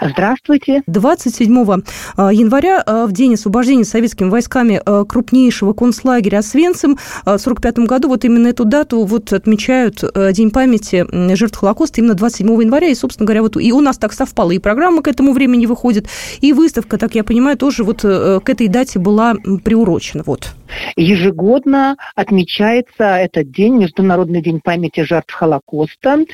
Здравствуйте. 0.02 0.84
27 0.88 1.82
а, 2.18 2.34
января, 2.34 2.82
а, 2.86 3.06
в 3.06 3.12
день 3.12 3.34
освобождения 3.34 3.84
советскими 3.84 4.30
войсками 4.30 4.82
а, 4.86 5.06
крупнейшего 5.06 5.74
концлагеря 5.74 6.40
Освенцим, 6.40 6.96
в 6.96 7.22
1945 7.22 7.80
году 7.80 8.08
вот 8.10 8.26
именно 8.26 8.48
эту 8.48 8.66
дату 8.66 9.04
вот 9.06 9.34
отмечают 9.34 10.04
День 10.34 10.52
памяти 10.52 11.06
жертв 11.36 11.58
Холокоста 11.58 12.02
именно 12.02 12.14
27 12.14 12.62
января. 12.62 12.88
И, 12.88 12.96
собственно 12.96 13.26
говоря, 13.26 13.42
вот 13.42 13.58
и 13.58 13.72
у 13.72 13.82
нас 13.82 13.98
так 13.98 14.14
совпало, 14.14 14.52
и 14.52 14.60
программа 14.60 15.02
к 15.02 15.08
этому 15.08 15.34
времени 15.34 15.66
выходит, 15.66 16.08
и 16.42 16.54
выставка, 16.54 16.98
так 16.98 17.16
я 17.16 17.24
понимаю, 17.24 17.58
тоже 17.58 17.84
вот 17.84 18.02
к 18.02 18.44
этой 18.46 18.68
дате 18.68 19.00
была 19.00 19.36
приурочена. 19.64 20.24
Вот. 20.26 20.54
Ежегодно 20.96 21.98
отмечается 22.16 23.04
этот 23.18 23.52
день, 23.52 23.78
Международный 23.78 24.42
день 24.42 24.62
памяти 24.62 25.02
жертв 25.02 25.34
Холокоста. 25.34 26.26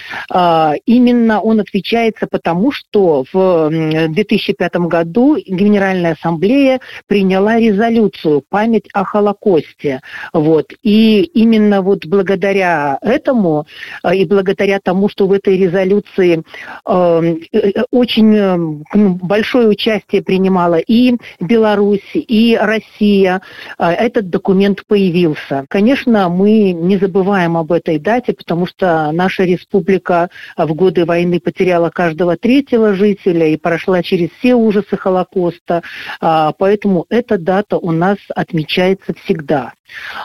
Именно 0.85 1.41
он 1.41 1.59
отвечается 1.59 2.27
потому, 2.29 2.71
что 2.71 3.25
в 3.31 3.69
2005 4.09 4.75
году 4.87 5.37
Генеральная 5.37 6.13
Ассамблея 6.13 6.79
приняла 7.07 7.57
резолюцию 7.59 8.43
«Память 8.49 8.87
о 8.93 9.03
Холокосте». 9.03 10.01
Вот. 10.33 10.71
И 10.83 11.21
именно 11.33 11.81
вот 11.81 12.05
благодаря 12.05 12.97
этому 13.01 13.65
э, 14.03 14.15
и 14.15 14.25
благодаря 14.25 14.79
тому, 14.79 15.09
что 15.09 15.27
в 15.27 15.31
этой 15.31 15.57
резолюции 15.57 16.43
э, 16.85 17.35
э, 17.51 17.83
очень 17.91 18.83
большое 19.21 19.67
участие 19.67 20.21
принимала 20.21 20.75
и 20.75 21.15
Беларусь, 21.39 21.99
и 22.13 22.57
Россия, 22.59 23.41
этот 23.77 24.24
документ 24.25 24.85
появился. 24.85 25.65
Конечно, 25.69 26.29
мы 26.29 26.71
не 26.71 26.97
забываем 26.97 27.57
об 27.57 27.71
этой 27.71 27.99
дате, 27.99 28.33
потому 28.33 28.65
что 28.65 29.11
наша 29.11 29.43
республика 29.43 30.29
в 30.57 30.73
годы 30.73 31.05
войны 31.05 31.39
потеряла 31.39 31.89
каждого 31.89 32.37
третьего 32.37 32.93
жителя, 32.93 33.47
и 33.47 33.57
прошла 33.57 34.03
через 34.03 34.29
все 34.39 34.55
ужасы 34.55 34.97
Холокоста, 34.97 35.83
а, 36.19 36.53
поэтому 36.57 37.05
эта 37.09 37.37
дата 37.37 37.77
у 37.77 37.91
нас 37.91 38.17
отмечается 38.35 39.13
всегда. 39.23 39.73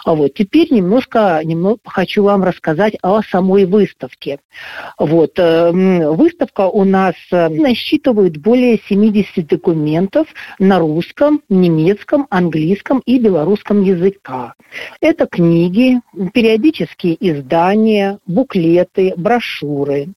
А 0.05 0.15
вот. 0.15 0.35
Теперь 0.35 0.73
немножко, 0.73 1.41
немного 1.45 1.79
хочу 1.85 2.23
вам 2.23 2.45
рассказать 2.45 2.97
о 3.03 3.23
самой 3.23 3.67
выставке. 3.67 4.41
Вот. 4.99 5.39
Э, 5.39 5.71
выставка 5.71 6.63
у 6.63 6.85
нас 6.85 7.15
э, 7.31 7.49
насчитывает 7.49 8.39
более 8.39 8.81
70 8.89 9.47
документов 9.47 10.27
на 10.59 10.79
русском, 10.79 11.43
немецком, 11.49 12.27
английском 12.31 13.03
и 13.05 13.19
белорусском 13.19 13.83
языках. 13.91 14.55
Это 15.01 15.27
книги, 15.27 16.01
периодические 16.33 17.17
издания, 17.21 18.19
буклеты, 18.27 19.15
брошюры. 19.17 20.09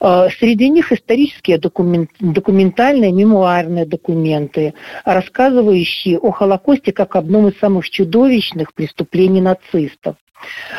Э, 0.00 0.28
среди 0.38 0.68
них 0.68 0.92
исторические 0.92 1.58
документ, 1.58 2.10
документальные, 2.20 3.12
мемуарные 3.12 3.86
документы, 3.86 4.74
рассказывающие 5.04 6.18
о 6.18 6.30
Холокосте 6.30 6.92
как 6.92 7.16
одном 7.16 7.48
из 7.48 7.58
самых 7.58 7.88
чудовищных 7.90 8.74
преступлений 8.74 9.40
нацистов. 9.40 10.16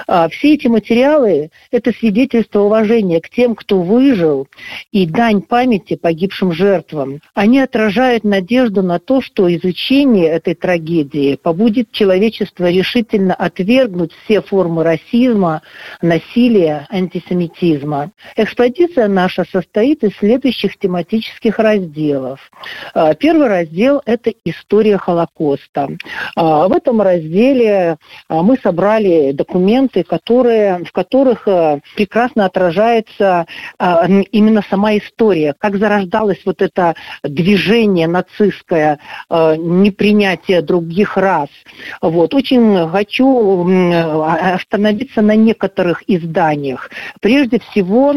А, 0.07 0.27
все 0.29 0.55
эти 0.55 0.67
материалы– 0.67 1.51
это 1.71 1.91
свидетельство 1.91 2.61
уважения 2.61 3.21
к 3.21 3.29
тем, 3.29 3.55
кто 3.55 3.81
выжил, 3.81 4.47
и 4.91 5.05
дань 5.05 5.41
памяти 5.41 5.95
погибшим 5.95 6.51
жертвам. 6.51 7.21
Они 7.33 7.59
отражают 7.59 8.23
надежду 8.23 8.81
на 8.83 8.99
то, 8.99 9.21
что 9.21 9.53
изучение 9.53 10.27
этой 10.27 10.55
трагедии 10.55 11.35
побудит 11.41 11.91
человечество 11.91 12.69
решительно 12.69 13.33
отвергнуть 13.33 14.11
все 14.23 14.41
формы 14.41 14.83
расизма, 14.83 15.61
насилия, 16.01 16.87
антисемитизма. 16.89 18.11
Экспозиция 18.35 19.07
наша 19.07 19.45
состоит 19.49 20.03
из 20.03 20.15
следующих 20.17 20.77
тематических 20.77 21.59
разделов. 21.59 22.39
А, 22.93 23.13
первый 23.13 23.47
раздел– 23.47 24.01
это 24.05 24.33
история 24.45 24.97
Холокоста. 24.97 25.89
А, 26.35 26.67
в 26.67 26.73
этом 26.73 27.01
разделе 27.01 27.97
мы 28.29 28.57
собрали 28.61 29.31
документы 29.31 29.50
документы, 29.51 30.03
которые, 30.03 30.79
в 30.85 30.91
которых 30.91 31.45
э, 31.45 31.81
прекрасно 31.95 32.45
отражается 32.45 33.45
а, 33.77 34.07
именно 34.07 34.63
сама 34.69 34.97
история, 34.97 35.53
как 35.57 35.75
зарождалось 35.77 36.39
вот 36.45 36.61
это 36.61 36.95
движение 37.23 38.07
нацистское, 38.07 38.99
э, 39.29 39.55
непринятие 39.57 40.61
других 40.61 41.17
рас. 41.17 41.49
Вот. 42.01 42.33
Очень 42.33 42.89
хочу 42.89 43.67
остановиться 44.23 45.21
на 45.21 45.35
некоторых 45.35 46.03
изданиях. 46.07 46.89
Прежде 47.19 47.59
всего, 47.59 48.15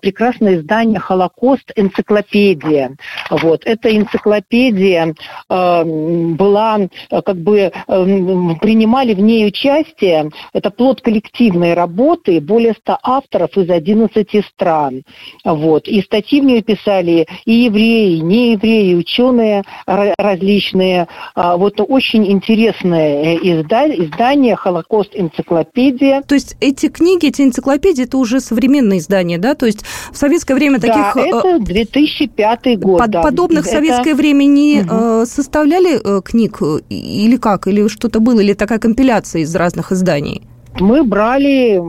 прекрасное 0.00 0.56
издание 0.56 1.00
«Холокост. 1.00 1.72
Энциклопедия». 1.74 2.96
Вот. 3.30 3.62
Эта 3.64 3.96
энциклопедия 3.96 5.14
была, 5.48 6.78
как 7.10 7.36
бы, 7.36 7.72
принимали 7.86 9.14
в 9.14 9.20
ней 9.20 9.46
участие, 9.46 10.30
это 10.52 10.67
плод 10.70 11.00
коллективной 11.00 11.74
работы, 11.74 12.40
более 12.40 12.74
100 12.74 12.98
авторов 13.02 13.56
из 13.56 13.70
11 13.70 14.44
стран. 14.44 15.02
Вот. 15.44 15.88
И 15.88 16.02
статьи 16.02 16.40
в 16.40 16.44
нее 16.44 16.62
писали 16.62 17.26
и 17.44 17.52
евреи, 17.52 18.16
и 18.16 18.20
неевреи, 18.20 18.90
и 18.92 18.94
ученые 18.94 19.64
различные. 19.86 21.08
А, 21.34 21.56
вот 21.56 21.80
очень 21.80 22.30
интересное 22.30 23.36
э, 23.36 23.36
издание 23.36 24.56
«Холокост. 24.56 25.10
Энциклопедия». 25.14 26.22
То 26.22 26.34
есть 26.34 26.56
эти 26.60 26.88
книги, 26.88 27.28
эти 27.28 27.42
энциклопедии, 27.42 28.04
это 28.04 28.18
уже 28.18 28.40
современные 28.40 28.98
издания, 28.98 29.38
да? 29.38 29.54
То 29.54 29.66
есть 29.66 29.84
в 30.12 30.16
советское 30.16 30.54
время 30.54 30.80
таких... 30.80 30.96
Да, 30.96 31.12
это 31.16 31.58
2005 31.58 32.60
э, 32.64 32.76
год. 32.76 32.98
Под, 32.98 33.10
да. 33.10 33.22
Подобных 33.22 33.64
в 33.64 33.68
советское 33.68 34.14
время 34.14 34.44
не 34.44 34.80
угу. 34.80 35.26
составляли 35.26 36.20
книг 36.22 36.60
или 36.88 37.36
как? 37.36 37.66
Или 37.66 37.88
что-то 37.88 38.20
было? 38.20 38.40
Или 38.40 38.52
такая 38.54 38.78
компиляция 38.78 39.42
из 39.42 39.54
разных 39.54 39.92
изданий? 39.92 40.42
Мы 40.80 41.02
брали 41.02 41.80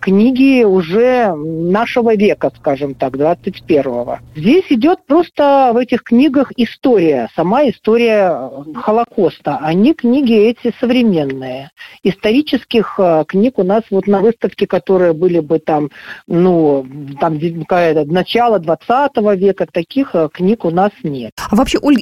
книги 0.00 0.64
уже 0.64 1.34
нашего 1.34 2.14
века, 2.14 2.50
скажем 2.58 2.94
так, 2.94 3.14
21-го. 3.14 4.18
Здесь 4.36 4.64
идет 4.70 5.04
просто 5.06 5.70
в 5.74 5.76
этих 5.76 6.02
книгах 6.02 6.52
история, 6.56 7.28
сама 7.34 7.68
история 7.68 8.50
Холокоста, 8.74 9.58
а 9.60 9.72
не 9.74 9.94
книги 9.94 10.34
эти 10.34 10.74
современные. 10.80 11.70
Исторических 12.02 12.94
э, 12.98 13.24
книг 13.26 13.58
у 13.58 13.62
нас 13.62 13.82
вот 13.90 14.06
на 14.06 14.20
выставке, 14.20 14.66
которые 14.66 15.12
были 15.12 15.40
бы 15.40 15.58
там, 15.58 15.90
ну, 16.26 16.86
там 17.20 17.38
начало 17.38 18.58
20 18.58 19.16
века, 19.36 19.66
таких 19.70 20.14
э, 20.14 20.28
книг 20.32 20.64
у 20.64 20.70
нас 20.70 20.90
нет. 21.02 21.32
А 21.50 21.56
вообще, 21.56 21.78
Ольга, 21.80 22.00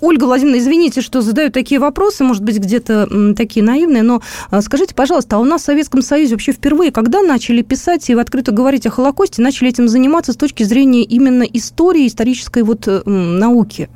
Ольга 0.00 0.24
Владимировна, 0.24 0.60
извините, 0.60 1.00
что 1.00 1.20
задаю 1.20 1.50
такие 1.50 1.80
вопросы, 1.80 2.24
может 2.24 2.42
быть, 2.42 2.58
где-то 2.58 3.34
такие 3.34 3.64
наивные, 3.64 4.02
но 4.02 4.20
э, 4.50 4.60
скажите, 4.60 4.94
пожалуйста, 4.94 5.36
а 5.36 5.38
у 5.38 5.44
нас 5.44 5.69
Советском 5.70 6.02
Союзе 6.02 6.34
вообще 6.34 6.50
впервые, 6.50 6.90
когда 6.90 7.22
начали 7.22 7.62
писать 7.62 8.10
и 8.10 8.14
открыто 8.14 8.50
говорить 8.50 8.86
о 8.86 8.90
Холокосте, 8.90 9.40
начали 9.40 9.68
этим 9.68 9.88
заниматься 9.88 10.32
с 10.32 10.36
точки 10.36 10.64
зрения 10.64 11.04
именно 11.04 11.44
истории, 11.44 12.08
исторической 12.08 12.64
вот 12.64 12.88
науки? 13.06 13.88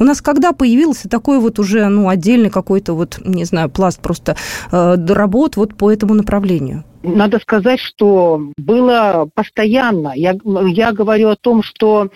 У 0.00 0.04
нас 0.04 0.20
когда 0.20 0.52
появился 0.52 1.08
такой 1.08 1.38
вот 1.38 1.60
уже, 1.60 1.86
ну, 1.86 2.08
отдельный 2.08 2.50
какой-то 2.50 2.94
вот, 2.94 3.20
не 3.24 3.44
знаю, 3.44 3.70
пласт 3.70 4.00
просто 4.00 4.36
э, 4.72 4.96
работ 5.08 5.54
вот 5.54 5.76
по 5.76 5.88
этому 5.88 6.14
направлению? 6.14 6.82
Надо 7.02 7.38
сказать, 7.38 7.78
что 7.78 8.40
было 8.56 9.28
постоянно. 9.32 10.12
Я, 10.16 10.34
я 10.66 10.92
говорю 10.92 11.28
о 11.28 11.36
том, 11.36 11.62
что 11.62 12.06
э, 12.06 12.08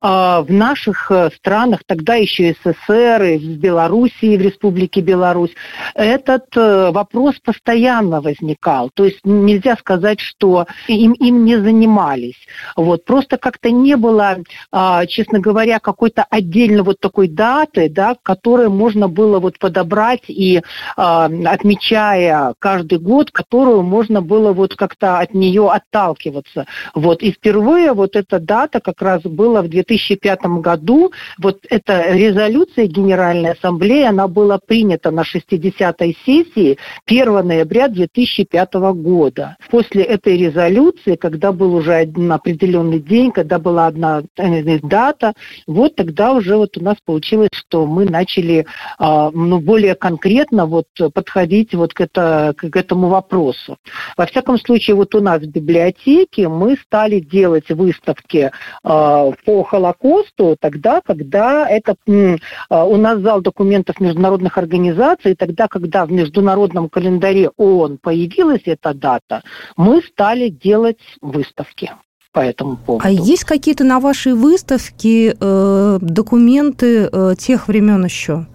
в 0.00 0.46
наших 0.48 1.10
э, 1.10 1.30
странах, 1.36 1.80
тогда 1.84 2.14
еще 2.14 2.54
СССР, 2.54 3.22
и 3.24 3.38
в 3.38 3.58
Белоруссии, 3.58 4.36
в 4.36 4.40
Республике 4.40 5.00
Беларусь, 5.00 5.50
этот 5.94 6.56
э, 6.56 6.92
вопрос 6.92 7.34
постоянно 7.44 8.20
возникал. 8.20 8.90
То 8.94 9.06
есть 9.06 9.18
нельзя 9.24 9.76
сказать, 9.76 10.20
что 10.20 10.66
им, 10.86 11.12
им 11.14 11.44
не 11.44 11.56
занимались. 11.56 12.38
Вот. 12.76 13.04
Просто 13.04 13.38
как-то 13.38 13.72
не 13.72 13.96
было, 13.96 14.38
э, 14.72 15.06
честно 15.08 15.40
говоря, 15.40 15.80
какой-то 15.80 16.24
отдельно 16.30 16.84
вот 16.84 17.00
такой 17.00 17.26
даты, 17.26 17.88
да, 17.88 18.14
которую 18.22 18.70
можно 18.70 19.08
было 19.08 19.40
вот 19.40 19.58
подобрать 19.58 20.22
и, 20.28 20.58
э, 20.58 20.62
отмечая 20.96 22.54
каждый 22.60 23.00
год, 23.00 23.32
которую 23.32 23.82
можно 23.82 24.27
было 24.28 24.52
вот 24.52 24.76
как-то 24.76 25.18
от 25.18 25.34
нее 25.34 25.68
отталкиваться. 25.68 26.66
Вот. 26.94 27.22
И 27.22 27.32
впервые 27.32 27.92
вот 27.92 28.14
эта 28.14 28.38
дата 28.38 28.80
как 28.80 29.02
раз 29.02 29.22
была 29.22 29.62
в 29.62 29.68
2005 29.68 30.40
году. 30.60 31.12
Вот 31.38 31.58
эта 31.70 32.12
резолюция 32.12 32.86
Генеральной 32.86 33.52
Ассамблеи, 33.52 34.04
она 34.04 34.28
была 34.28 34.58
принята 34.58 35.10
на 35.10 35.22
60-й 35.22 36.16
сессии 36.24 36.78
1 37.06 37.46
ноября 37.46 37.88
2005 37.88 38.74
года. 38.94 39.56
После 39.70 40.02
этой 40.02 40.36
резолюции, 40.36 41.16
когда 41.16 41.52
был 41.52 41.74
уже 41.74 41.94
один 41.94 42.30
определенный 42.30 43.00
день, 43.00 43.32
когда 43.32 43.58
была 43.58 43.86
одна 43.86 44.22
э, 44.36 44.78
дата, 44.82 45.32
вот 45.66 45.96
тогда 45.96 46.32
уже 46.32 46.56
вот 46.56 46.76
у 46.76 46.84
нас 46.84 46.96
получилось, 47.04 47.50
что 47.52 47.86
мы 47.86 48.04
начали 48.04 48.66
а, 48.98 49.30
ну, 49.32 49.60
более 49.60 49.94
конкретно 49.94 50.66
вот 50.66 50.86
подходить 51.14 51.74
вот 51.74 51.94
к, 51.94 52.00
это, 52.00 52.54
к 52.56 52.76
этому 52.76 53.08
вопросу. 53.08 53.78
Во 54.18 54.26
всяком 54.26 54.58
случае, 54.58 54.96
вот 54.96 55.14
у 55.14 55.20
нас 55.20 55.40
в 55.40 55.46
библиотеке 55.46 56.48
мы 56.48 56.76
стали 56.84 57.20
делать 57.20 57.70
выставки 57.70 58.50
э, 58.50 58.50
по 58.82 59.62
Холокосту 59.62 60.56
тогда, 60.60 61.00
когда 61.00 61.68
это 61.68 61.94
э, 62.08 62.36
у 62.68 62.96
нас 62.96 63.20
зал 63.20 63.40
документов 63.40 64.00
международных 64.00 64.58
организаций, 64.58 65.36
тогда, 65.36 65.68
когда 65.68 66.04
в 66.04 66.10
международном 66.10 66.88
календаре 66.88 67.50
ООН 67.56 67.98
появилась 68.02 68.62
эта 68.64 68.92
дата, 68.92 69.42
мы 69.76 70.02
стали 70.02 70.48
делать 70.48 70.98
выставки 71.20 71.92
по 72.32 72.40
этому 72.40 72.76
поводу. 72.76 73.06
А 73.06 73.10
есть 73.12 73.44
какие-то 73.44 73.84
на 73.84 74.00
вашей 74.00 74.32
выставке 74.34 75.36
э, 75.38 75.98
документы 76.00 77.08
э, 77.10 77.34
тех 77.38 77.68
времен 77.68 78.04
еще? 78.04 78.48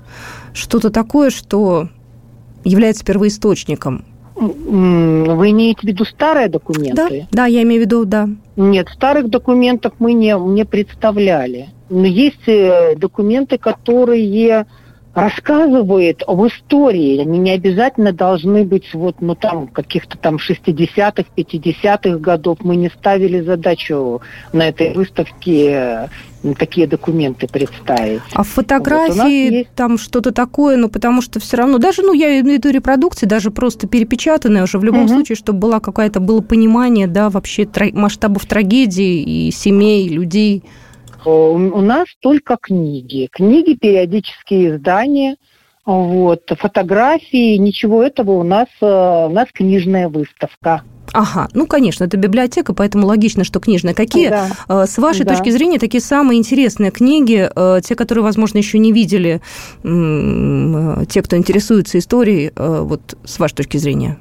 Что-то 0.53 0.89
такое, 0.89 1.29
что 1.29 1.87
является 2.65 3.05
первоисточником 3.05 4.03
вы 4.47 5.51
имеете 5.51 5.81
в 5.81 5.83
виду 5.83 6.05
старые 6.05 6.49
документы? 6.49 7.27
Да, 7.31 7.43
да, 7.43 7.45
я 7.45 7.63
имею 7.63 7.81
в 7.81 7.85
виду, 7.85 8.05
да. 8.05 8.29
Нет, 8.55 8.89
старых 8.89 9.29
документов 9.29 9.93
мы 9.99 10.13
не, 10.13 10.35
не 10.37 10.65
представляли. 10.65 11.69
Но 11.89 12.05
есть 12.05 12.47
э, 12.47 12.95
документы, 12.95 13.57
которые 13.57 14.65
рассказывают 15.13 16.23
об 16.25 16.45
истории. 16.45 17.19
Они 17.19 17.37
не 17.37 17.51
обязательно 17.51 18.13
должны 18.13 18.63
быть 18.63 18.93
вот, 18.93 19.17
ну, 19.21 19.35
там, 19.35 19.67
каких-то 19.67 20.17
там 20.17 20.37
60-х, 20.37 21.25
50-х 21.35 22.17
годов. 22.17 22.59
Мы 22.61 22.75
не 22.75 22.89
ставили 22.89 23.41
задачу 23.41 24.21
на 24.51 24.69
этой 24.69 24.93
выставке 24.93 26.09
такие 26.57 26.87
документы 26.87 27.47
представить. 27.47 28.21
А 28.33 28.43
фотографии, 28.43 29.13
вот, 29.49 29.53
есть... 29.53 29.69
там 29.75 29.97
что-то 29.97 30.31
такое, 30.31 30.75
ну, 30.77 30.89
потому 30.89 31.21
что 31.21 31.39
все 31.39 31.57
равно, 31.57 31.77
даже, 31.77 32.01
ну, 32.01 32.13
я 32.13 32.39
имею 32.41 32.43
в 32.43 32.65
виду 32.65 32.69
репродукции, 32.69 33.25
даже 33.25 33.51
просто 33.51 33.87
перепечатанные 33.87 34.63
уже 34.63 34.77
в 34.77 34.83
любом 34.83 35.05
угу. 35.05 35.09
случае, 35.09 35.35
чтобы 35.37 35.59
была 35.59 35.79
какая-то, 35.79 36.19
было 36.19 36.41
понимание, 36.41 37.07
да, 37.07 37.29
вообще 37.29 37.65
тра- 37.65 37.93
масштабов 37.93 38.45
трагедии 38.45 39.47
и 39.47 39.51
семей, 39.51 40.09
людей. 40.09 40.63
У 41.25 41.81
нас 41.81 42.07
только 42.19 42.57
книги. 42.61 43.29
Книги, 43.31 43.75
периодические 43.75 44.75
издания, 44.75 45.37
вот, 45.85 46.49
фотографии, 46.57 47.57
ничего 47.57 48.03
этого 48.03 48.31
у 48.31 48.43
нас, 48.43 48.67
э, 48.81 48.85
у 48.85 49.29
нас 49.29 49.49
книжная 49.53 50.07
выставка. 50.07 50.83
Ага, 51.11 51.49
ну, 51.53 51.67
конечно, 51.67 52.05
это 52.05 52.15
библиотека, 52.15 52.73
поэтому 52.73 53.05
логично, 53.05 53.43
что 53.43 53.59
книжная. 53.59 53.93
Какие, 53.93 54.29
да. 54.29 54.47
Э, 54.69 54.85
с 54.87 54.97
вашей 54.97 55.25
да. 55.25 55.35
точки 55.35 55.49
зрения, 55.49 55.79
такие 55.79 56.01
самые 56.01 56.39
интересные 56.39 56.91
книги, 56.91 57.49
э, 57.53 57.81
те, 57.83 57.95
которые, 57.95 58.23
возможно, 58.23 58.59
еще 58.59 58.79
не 58.79 58.93
видели, 58.93 59.41
те, 59.83 61.21
кто 61.21 61.37
интересуется 61.37 61.99
историей, 61.99 62.51
вот 62.55 63.17
с 63.25 63.39
вашей 63.39 63.55
точки 63.55 63.77
зрения? 63.77 64.17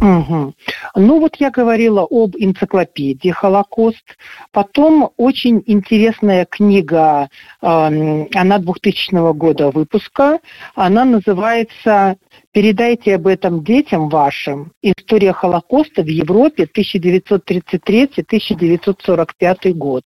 Угу. 0.00 0.54
Ну 0.96 1.20
вот 1.20 1.36
я 1.36 1.50
говорила 1.50 2.06
об 2.08 2.36
энциклопедии 2.36 3.30
«Холокост». 3.30 4.04
Потом 4.52 5.10
очень 5.16 5.62
интересная 5.66 6.44
книга, 6.44 7.28
э, 7.62 8.26
она 8.34 8.58
2000 8.58 9.32
года 9.32 9.70
выпуска. 9.70 10.40
Она 10.74 11.04
называется 11.04 12.16
Передайте 12.54 13.16
об 13.16 13.26
этом 13.26 13.62
детям 13.64 14.08
вашим. 14.08 14.70
История 14.80 15.32
Холокоста 15.32 16.04
в 16.04 16.06
Европе 16.06 16.68
1933-1945 16.72 19.72
год. 19.72 20.04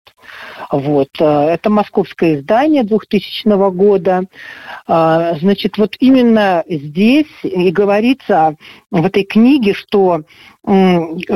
Вот. 0.71 1.09
Э, 1.19 1.49
это 1.49 1.69
московское 1.69 2.37
издание 2.37 2.83
2000 2.83 3.69
года. 3.69 4.23
Э, 4.87 5.35
значит, 5.39 5.77
вот 5.77 5.95
именно 5.99 6.63
здесь 6.67 7.27
и 7.43 7.69
говорится 7.69 8.55
в 8.89 9.05
этой 9.05 9.25
книге, 9.25 9.75
что 9.75 10.23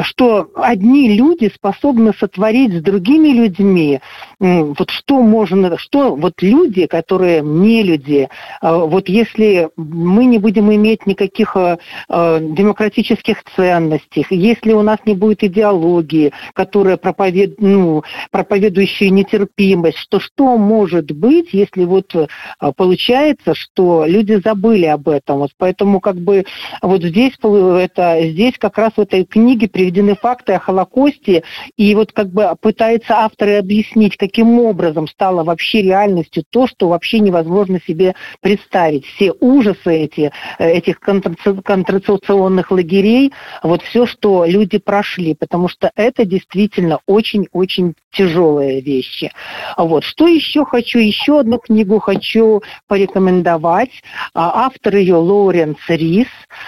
что 0.04 0.49
одни 0.56 1.15
люди 1.15 1.52
способны 1.56 2.13
сотворить 2.13 2.73
с 2.73 2.82
другими 2.82 3.30
людьми, 3.30 4.02
вот 4.39 4.89
что 4.89 5.21
можно, 5.21 5.78
что 5.78 6.15
вот 6.15 6.41
люди, 6.41 6.88
которые 6.88 7.41
не 7.41 7.84
люди, 7.84 8.28
э, 8.62 8.69
вот 8.69 9.08
если 9.08 9.69
мы 9.78 10.26
не 10.26 10.39
будем 10.39 10.73
иметь 10.73 11.02
никаких 11.05 11.55
э, 11.55 11.77
э, 12.09 12.39
демократических 12.41 13.43
ценностей, 13.55 14.25
если 14.29 14.73
у 14.73 14.81
нас 14.81 14.99
не 15.05 15.13
будет 15.13 15.43
идеологии, 15.43 16.31
которая 16.53 16.97
проповед, 16.97 17.59
ну, 17.59 18.03
проповедующая 18.31 19.09
нетерпимость, 19.09 19.97
что 19.97 20.19
что 20.19 20.57
может 20.57 21.11
быть, 21.11 21.49
если 21.53 21.85
вот 21.85 22.15
э, 22.15 22.27
получается, 22.75 23.53
что 23.53 24.05
люди 24.05 24.39
забыли 24.43 24.85
об 24.85 25.09
этом. 25.09 25.39
Вот 25.39 25.51
поэтому 25.57 25.99
как 25.99 26.17
бы 26.17 26.45
вот 26.81 27.03
здесь, 27.03 27.33
это, 27.41 28.19
здесь 28.21 28.57
как 28.57 28.77
раз 28.77 28.93
в 28.95 29.01
этой 29.01 29.25
книге 29.25 29.67
приведены 29.67 30.15
факты 30.15 30.53
о 30.53 30.59
Холокосте, 30.59 31.43
и 31.77 31.95
вот 31.95 32.11
как 32.11 32.29
бы 32.29 32.55
пытаются 32.61 33.19
авторы 33.19 33.57
объяснить, 33.57 34.17
каким 34.17 34.59
образом 34.59 35.07
стало 35.07 35.43
вообще 35.43 35.81
реальностью 35.81 36.43
то, 36.49 36.67
что 36.67 36.89
вообще 36.89 37.19
невозможно 37.19 37.79
себе 37.85 38.15
представить. 38.41 39.05
Все 39.05 39.31
ужасы 39.39 39.93
эти, 39.93 40.31
э, 40.59 40.69
этих 40.93 41.63
концентрационных 41.63 42.71
лагерей, 42.71 43.34
вот 43.62 43.82
все, 43.84 44.06
что 44.06 44.45
люди 44.45 44.77
прошли, 44.77 45.36
потому 45.36 45.67
что 45.67 45.91
это 45.95 46.25
действительно 46.25 46.99
очень-очень 47.06 47.95
тяжелые 48.12 48.82
вещи. 48.82 49.32
Вот. 49.77 50.03
Что 50.03 50.27
еще 50.27 50.65
хочу? 50.65 50.99
Еще 50.99 51.39
одну 51.39 51.58
книгу 51.58 51.99
хочу 51.99 52.62
порекомендовать. 52.88 53.89
А, 54.34 54.65
автор 54.65 54.95
ее 54.95 55.15
Лоуренс 55.15 55.77
Рис. 55.88 56.27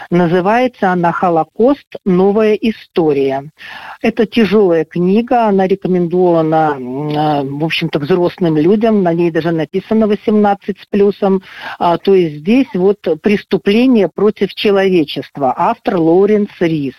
Называется 0.10 0.92
она 0.92 1.12
«Холокост. 1.12 1.86
Новая 2.04 2.56
история». 2.56 3.52
Это 4.02 4.26
тяжелая 4.26 4.86
книга, 4.86 5.48
она 5.48 5.68
рекомендована, 5.68 6.78
а, 6.78 7.44
в 7.44 7.64
общем-то, 7.64 8.00
взрослым 8.00 8.58
людям, 8.58 9.04
на 9.04 9.14
ней 9.14 9.32
даже 9.32 9.52
написано 9.52 10.08
18 10.08 10.78
с 10.80 10.86
плюсом. 10.88 11.44
А, 11.78 11.98
то 11.98 12.16
есть 12.16 12.38
здесь 12.38 12.68
вот 12.74 13.00
преступление 13.22 14.10
против 14.15 14.56
человечества. 14.56 15.54
Автор 15.56 15.97
Лоуренс 15.97 16.49
Рис. 16.60 16.95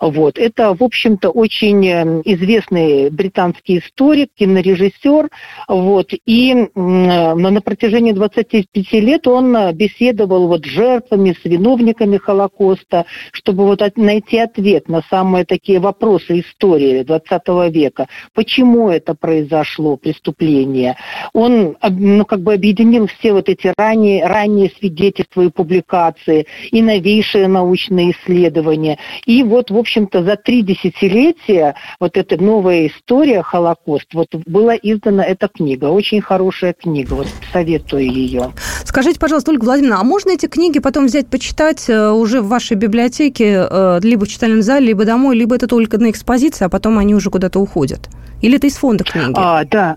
Вот. 0.00 0.38
Это, 0.38 0.74
в 0.74 0.82
общем-то, 0.82 1.30
очень 1.30 1.86
эм, 1.86 2.22
известный 2.24 3.10
британский 3.10 3.78
историк, 3.78 4.30
кинорежиссер. 4.36 5.28
Вот. 5.68 6.10
И 6.26 6.68
на 6.74 7.60
протяжении 7.60 8.12
25 8.12 8.92
лет 8.92 9.26
он 9.26 9.74
беседовал 9.74 10.48
вот 10.48 10.64
с 10.64 10.68
жертвами, 10.68 11.36
с 11.40 11.44
виновниками 11.44 12.18
Холокоста, 12.18 13.06
чтобы 13.32 13.64
вот 13.64 13.80
найти 13.96 14.38
ответ 14.38 14.88
на 14.88 15.02
самые 15.10 15.44
такие 15.44 15.80
вопросы 15.80 16.40
истории 16.40 17.02
20 17.02 17.72
века. 17.72 18.08
Почему 18.34 18.90
это 18.90 19.14
произошло, 19.14 19.96
преступление? 19.96 20.96
Он 21.32 21.76
ну, 21.82 22.24
как 22.24 22.40
бы 22.40 22.54
объединил 22.54 23.06
все 23.06 23.32
вот 23.32 23.48
эти 23.48 23.72
ранние, 23.76 24.26
ранние 24.26 24.70
свидетельства 24.78 25.42
и 25.42 25.50
публикации, 25.50 26.46
и 26.70 26.82
новейшие 26.82 27.48
научные 27.48 28.12
исследования, 28.12 28.98
и 29.24 29.42
вот, 29.46 29.70
в 29.70 29.76
общем-то, 29.76 30.22
за 30.22 30.36
три 30.36 30.62
десятилетия 30.62 31.74
вот 32.00 32.16
эта 32.16 32.40
новая 32.42 32.88
история 32.88 33.42
Холокост, 33.42 34.12
вот 34.14 34.28
была 34.46 34.74
издана 34.76 35.24
эта 35.24 35.48
книга. 35.48 35.86
Очень 35.86 36.20
хорошая 36.20 36.72
книга, 36.72 37.14
вот 37.14 37.28
советую 37.52 38.10
ее. 38.10 38.52
Скажите, 38.84 39.18
пожалуйста, 39.18 39.50
Ольга 39.50 39.64
Владимировна, 39.64 40.00
а 40.00 40.04
можно 40.04 40.30
эти 40.30 40.46
книги 40.46 40.78
потом 40.78 41.06
взять, 41.06 41.28
почитать 41.28 41.88
э, 41.88 42.10
уже 42.10 42.40
в 42.40 42.48
вашей 42.48 42.76
библиотеке, 42.76 43.66
э, 43.68 44.00
либо 44.02 44.24
в 44.24 44.28
читальном 44.28 44.62
зале, 44.62 44.86
либо 44.86 45.04
домой, 45.04 45.36
либо 45.36 45.54
это 45.54 45.66
только 45.66 45.98
на 45.98 46.10
экспозиции, 46.10 46.64
а 46.64 46.68
потом 46.68 46.98
они 46.98 47.14
уже 47.14 47.30
куда-то 47.30 47.58
уходят? 47.58 48.08
Или 48.46 48.58
это 48.58 48.68
из 48.68 48.76
фонда 48.76 49.02
книги? 49.02 49.34
А, 49.34 49.64
да. 49.64 49.96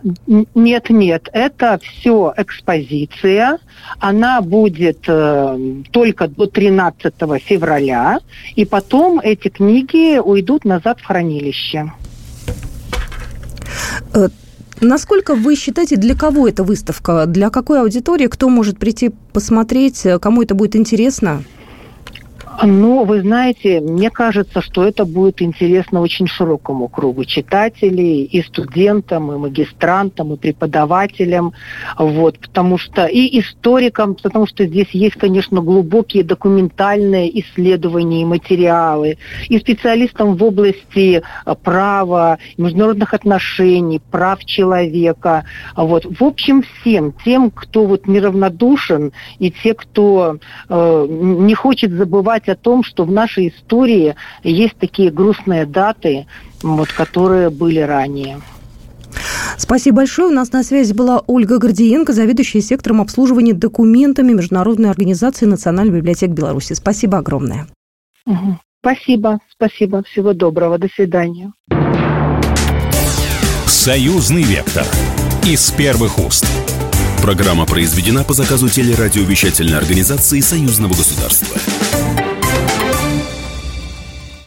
Нет, 0.56 0.90
нет. 0.90 1.30
Это 1.34 1.80
все 1.84 2.34
экспозиция. 2.36 3.60
Она 4.00 4.42
будет 4.42 5.04
э, 5.08 5.82
только 5.92 6.28
до 6.28 6.48
13 6.48 7.14
февраля. 7.44 8.20
И 8.56 8.66
потом 8.66 9.20
эти 9.20 9.50
книги 9.50 10.18
уйдут 10.18 10.66
назад 10.66 11.00
в 11.00 11.06
хранилище. 11.06 11.94
Э, 14.16 14.30
насколько 14.82 15.36
вы 15.36 15.56
считаете, 15.56 15.96
для 15.98 16.16
кого 16.16 16.48
эта 16.48 16.64
выставка? 16.64 17.28
Для 17.28 17.52
какой 17.52 17.82
аудитории? 17.82 18.26
Кто 18.26 18.50
может 18.50 18.80
прийти 18.80 19.12
посмотреть? 19.32 20.08
Кому 20.20 20.42
это 20.42 20.56
будет 20.56 20.76
интересно? 20.76 21.44
Ну, 22.64 23.06
вы 23.06 23.22
знаете, 23.22 23.80
мне 23.80 24.10
кажется, 24.10 24.62
что 24.62 24.84
это 24.84 25.06
будет 25.06 25.42
интересно 25.42 26.02
очень 26.02 26.28
широкому 26.28 26.88
кругу 26.90 27.24
читателей, 27.24 28.24
и 28.24 28.42
студентам, 28.42 29.32
и 29.32 29.38
магистрантам, 29.38 30.34
и 30.34 30.38
преподавателям, 30.38 31.54
вот, 31.98 32.38
потому 32.40 32.78
что 32.78 33.06
и 33.06 33.40
историкам, 33.40 34.16
потому 34.16 34.46
что 34.46 34.66
здесь 34.66 34.90
есть, 34.92 35.16
конечно, 35.16 35.62
глубокие 35.62 36.24
документальные 36.24 37.40
исследования 37.40 38.24
и 38.24 38.26
материалы, 38.26 39.18
и 39.48 39.58
специалистам 39.60 40.36
в 40.36 40.44
области 40.44 41.22
э, 41.46 41.56
права, 41.64 42.40
международных 42.58 43.14
отношений, 43.14 44.02
прав 44.12 44.44
человека, 44.44 45.46
вот, 45.76 46.06
в 46.06 46.24
общем, 46.24 46.64
всем 46.64 47.14
тем, 47.24 47.52
кто 47.52 47.86
вот 47.86 48.08
неравнодушен, 48.08 49.14
и 49.38 49.52
те, 49.52 49.74
кто 49.74 50.40
э, 50.68 51.08
не 51.10 51.54
хочет 51.54 51.92
забывать 51.92 52.49
о 52.50 52.56
том, 52.56 52.84
что 52.84 53.06
в 53.06 53.12
нашей 53.12 53.50
истории 53.50 54.16
есть 54.44 54.76
такие 54.78 55.12
грустные 55.12 55.66
даты, 55.66 56.28
вот, 56.62 56.92
которые 56.92 57.50
были 57.50 57.80
ранее. 57.80 58.42
Спасибо 59.58 59.98
большое. 59.98 60.30
У 60.30 60.34
нас 60.34 60.52
на 60.52 60.64
связи 60.64 60.94
была 60.94 61.22
Ольга 61.28 61.58
Гордиенко, 61.60 62.14
заведующая 62.14 62.62
сектором 62.62 63.02
обслуживания 63.02 63.54
документами 63.54 64.32
Международной 64.32 64.90
организации 64.90 65.46
Национальной 65.46 65.98
библиотеки 65.98 66.32
Беларуси. 66.32 66.74
Спасибо 66.74 67.18
огромное. 67.18 67.68
Угу. 68.26 68.60
Спасибо, 68.82 69.40
спасибо. 69.52 70.04
Всего 70.04 70.34
доброго. 70.34 70.78
До 70.78 70.88
свидания. 70.88 71.52
Союзный 73.66 74.44
вектор. 74.44 74.86
Из 75.46 75.72
первых 75.72 76.18
уст. 76.20 76.46
Программа 77.22 77.66
произведена 77.66 78.24
по 78.24 78.34
заказу 78.34 78.70
телерадиовещательной 78.70 79.78
организации 79.78 80.40
Союзного 80.40 80.92
государства. 80.92 81.58